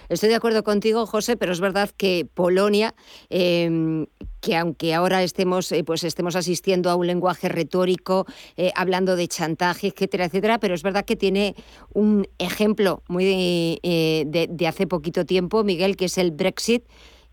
[0.10, 2.93] Estoy de acuerdo contigo, José, pero es verdad que Polonia,
[3.30, 4.05] em,
[4.41, 8.26] que aunque ahora estemos, eh, pues estemos asistiendo a un lenguaje retórico,
[8.57, 11.55] eh, hablando de chantaje, etcétera, etcétera, pero es verdad que tiene
[11.93, 16.84] un ejemplo muy de hace poquito tiempo, Miguel, que es el Brexit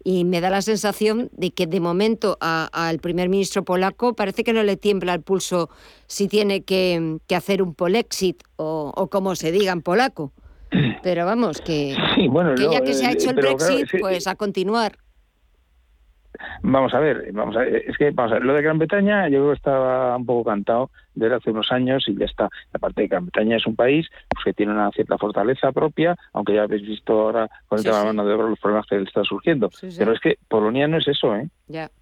[0.06, 4.52] y me da la sensación de que de momento al primer ministro polaco parece que
[4.52, 5.68] no le tiembla el pulso
[6.06, 10.32] si tiene que, hacer un polexit o, o como se diga en polaco.
[11.02, 11.96] Pero vamos, que,
[12.70, 14.96] ya que se ha hecho el Brexit, pues a continuar.
[16.62, 19.28] Vamos a ver, vamos a ver, es que vamos a ver, lo de Gran Bretaña
[19.28, 22.48] yo creo que estaba un poco cantado desde hace unos años y ya está.
[22.72, 26.54] Aparte de Gran Bretaña es un país pues, que tiene una cierta fortaleza propia, aunque
[26.54, 28.96] ya habéis visto ahora con el tema de la mano de obra los problemas que
[28.96, 29.70] le están surgiendo.
[29.98, 31.48] Pero es que Polonia no es eso, ¿eh?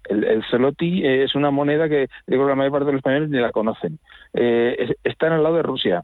[0.09, 3.29] El, el Zeloti es una moneda que digo que la mayor parte de los españoles
[3.29, 3.99] ni la conocen.
[4.33, 6.03] Eh, está en el lado de Rusia.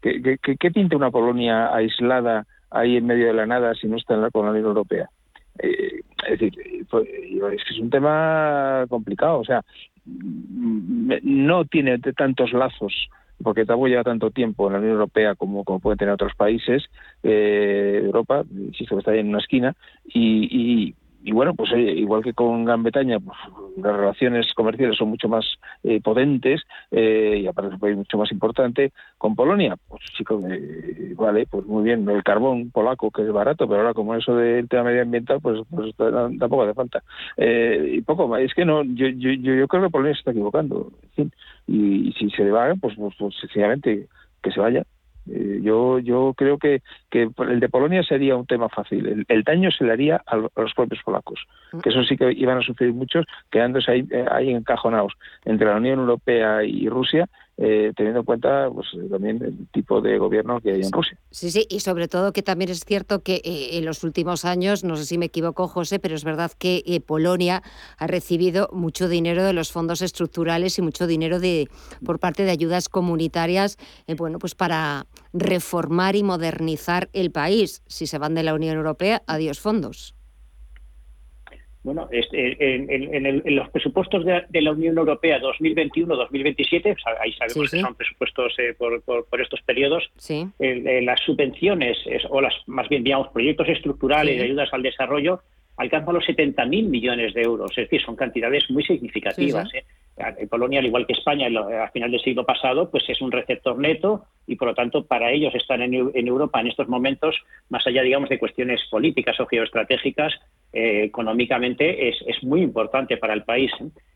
[0.00, 3.96] ¿Qué, qué, qué pinta una Polonia aislada ahí en medio de la nada si no
[3.96, 5.08] está en la, con la Unión Europea?
[5.58, 9.62] Eh, es decir, pues, es un tema complicado, o sea,
[10.04, 13.08] no tiene tantos lazos
[13.42, 16.84] porque tampoco lleva tanto tiempo en la Unión Europea como, como pueden tener otros países
[17.22, 19.74] eh, Europa, insisto está ahí en una esquina,
[20.06, 20.94] y, y
[21.30, 23.38] bueno, pues igual que con Gran Bretaña, pues,
[23.76, 25.44] las relaciones comerciales son mucho más
[25.84, 28.92] eh, potentes eh, y aparte mucho más importante.
[29.18, 33.68] Con Polonia, pues chicos, eh, vale, pues muy bien, el carbón polaco que es barato,
[33.68, 37.02] pero ahora como eso del tema medioambiental, pues, pues tampoco hace falta.
[37.36, 40.90] y poco más, es que no, yo, yo, yo creo que Polonia se está equivocando,
[41.66, 44.08] y, si se va, pues, pues, pues sencillamente
[44.42, 44.84] que se vaya.
[45.30, 49.24] Eh, yo, yo creo que, que el de Polonia sería un tema fácil.
[49.28, 51.46] El, daño se le haría a, los propios polacos,
[51.82, 55.12] que eso sí que iban a sufrir muchos, quedándose ahí, eh, ahí encajonados
[55.44, 57.28] entre la Unión Europea y Rusia
[57.58, 61.18] eh, teniendo en cuenta pues, también el tipo de gobierno que hay en Rusia.
[61.30, 64.84] Sí, sí, y sobre todo que también es cierto que eh, en los últimos años,
[64.84, 67.62] no sé si me equivoco, José, pero es verdad que eh, Polonia
[67.98, 71.68] ha recibido mucho dinero de los fondos estructurales y mucho dinero de
[72.04, 73.76] por parte de ayudas comunitarias,
[74.16, 77.82] bueno, pues para reformar y modernizar el país.
[77.86, 80.14] Si se van de la Unión Europea, adiós fondos.
[81.82, 88.54] Bueno, este, en, los presupuestos de, la Unión Europea 2021-2027, ahí sabemos que son presupuestos
[88.58, 90.08] eh, por, estos periodos,
[90.58, 91.98] las subvenciones,
[92.30, 95.40] o las más bien, digamos, proyectos estructurales y ayudas al desarrollo
[95.76, 97.70] alcanzan los 70.000 millones de euros.
[97.72, 99.72] Es decir, son cantidades muy significativas.
[99.74, 99.84] ¿eh?
[100.16, 101.48] En Polonia, al igual que España,
[101.82, 105.30] a final del siglo pasado, pues es un receptor neto y, por lo tanto, para
[105.30, 107.36] ellos estar en, Europa en estos momentos,
[107.70, 110.34] más allá, digamos, de cuestiones políticas o geoestratégicas,
[110.72, 113.72] eh, económicamente es, muy importante para el país.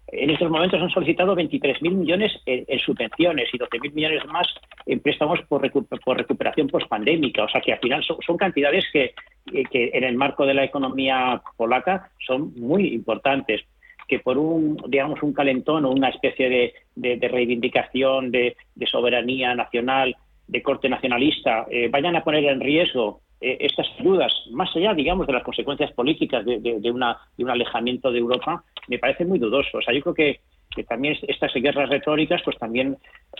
[0.08, 4.46] En estos momentos han solicitado 23.000 millones en, subvenciones y 12.000 millones más
[4.84, 7.44] en préstamos por, por recuperación pospandémica.
[7.44, 9.14] O sea que al final son, cantidades que,
[9.52, 13.62] en el marco de la economía polaca son muy importantes
[14.06, 18.56] que por un, digamos, un calentón o una especie de, reivindicación de,
[18.90, 24.74] soberanía nacional, de corte nacionalista, eh, vayan a poner en riesgo eh, estas ayudas, más
[24.76, 29.24] allá, digamos, de las consecuencias políticas de, una, de un alejamiento de Europa, me parece
[29.24, 29.78] muy dudoso.
[29.78, 30.40] O sea, yo creo que
[30.76, 32.98] que también estas guerras retóricas, pues también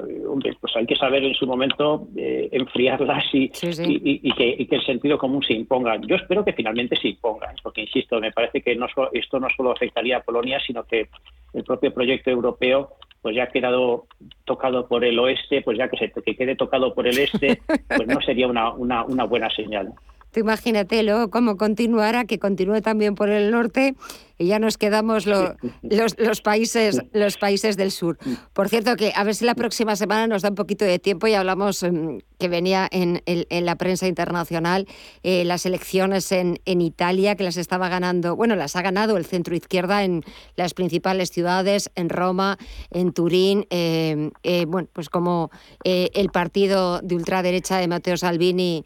[0.09, 3.53] eh, pues hay que saber en su momento eh, enfriarlas y,
[3.85, 6.01] Y, que, el sentido común se imponga.
[6.07, 7.57] Yo espero que finalmente se imponga, ¿eh?
[7.63, 11.09] porque insisto, me parece que no esto no solo afectaría a Polonia, sino que
[11.53, 14.07] el propio proyecto europeo pues ya ha quedado
[14.45, 18.07] tocado por el oeste, pues ya que se que quede tocado por el este, pues
[18.07, 19.93] no sería una, una, una buena señal.
[20.33, 23.95] Tú imagínate luego cómo continuará, que continúe también por el norte
[24.39, 28.19] y ya nos quedamos los, los, países, los países del sur.
[28.53, 31.27] Por cierto, que a ver si la próxima semana nos da un poquito de tiempo
[31.27, 33.23] y hablamos mm, que venía en,
[33.65, 34.87] la prensa internacional
[35.23, 39.25] eh, las elecciones en, en, Italia, que las estaba ganando, bueno, las ha ganado el
[39.25, 40.23] centro izquierda en
[40.55, 42.59] las principales ciudades, en Roma,
[42.91, 45.51] en Turín, eh, eh, bueno, pues como
[45.85, 48.85] el partido de ultraderecha de Matteo Salvini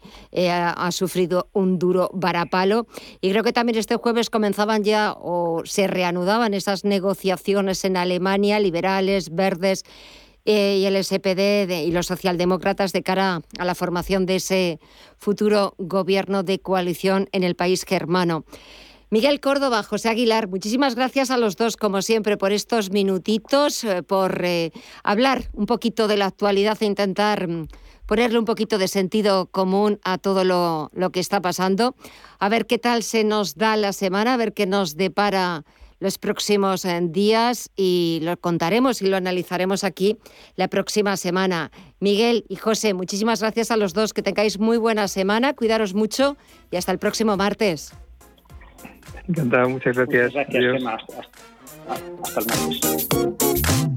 [0.49, 2.87] ha, ha, sufrido un duro varapalo.
[3.19, 5.13] Y creo que también este jueves comenzaban ya,
[5.65, 9.83] se reanudaban esas negociaciones en Alemania, liberales, verdes
[10.45, 14.79] eh, y el SPD y los socialdemócratas de cara a la formación de ese
[15.17, 18.43] futuro gobierno de coalición en el país germano.
[19.13, 24.03] Miguel Córdoba, José Aguilar, muchísimas gracias a los dos, como siempre, por estos minutitos, eh,
[24.03, 24.71] por eh,
[25.03, 27.67] hablar un poquito de la actualidad e intentar mm,
[28.11, 31.95] ponerle un poquito de sentido común a todo lo, que está pasando.
[32.39, 35.63] A ver qué tal se nos da la semana, a ver qué nos depara
[36.01, 40.17] los próximos eh, días y lo contaremos y lo analizaremos aquí
[40.57, 41.71] la próxima semana.
[42.01, 44.11] Miguel y José, muchísimas gracias a los dos.
[44.11, 46.35] Que tengáis muy buena semana, cuidaros mucho
[46.69, 47.93] y hasta el próximo martes.
[49.25, 50.33] Encantado, muchas gracias.
[50.33, 50.83] Muchas gracias,
[52.23, 53.87] hasta el martes.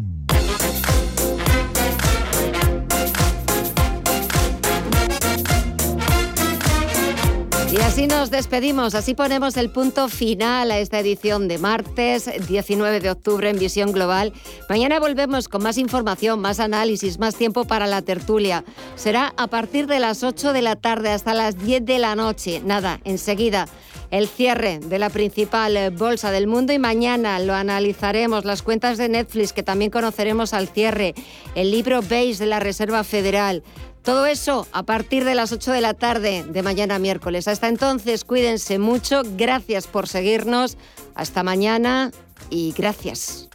[7.74, 13.00] Y así nos despedimos, así ponemos el punto final a esta edición de martes 19
[13.00, 14.32] de octubre en Visión Global.
[14.68, 18.64] Mañana volvemos con más información, más análisis, más tiempo para la tertulia.
[18.94, 22.62] Será a partir de las 8 de la tarde hasta las 10 de la noche.
[22.64, 23.66] Nada, enseguida
[24.12, 28.98] el cierre de la principal eh, bolsa del mundo y mañana lo analizaremos, las cuentas
[28.98, 31.14] de Netflix que también conoceremos al cierre,
[31.56, 33.64] el libro Base de la Reserva Federal.
[34.04, 37.48] Todo eso a partir de las 8 de la tarde de mañana miércoles.
[37.48, 39.22] Hasta entonces, cuídense mucho.
[39.36, 40.76] Gracias por seguirnos.
[41.14, 42.10] Hasta mañana
[42.50, 43.48] y gracias.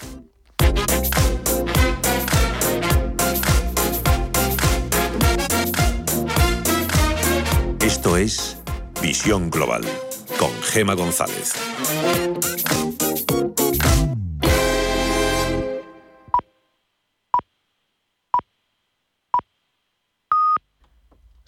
[7.81, 8.57] Esto es
[9.03, 9.83] Visión Global
[10.39, 11.53] con Gema González.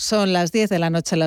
[0.02, 1.16] Son las 10 de la noche.
[1.16, 1.20] Las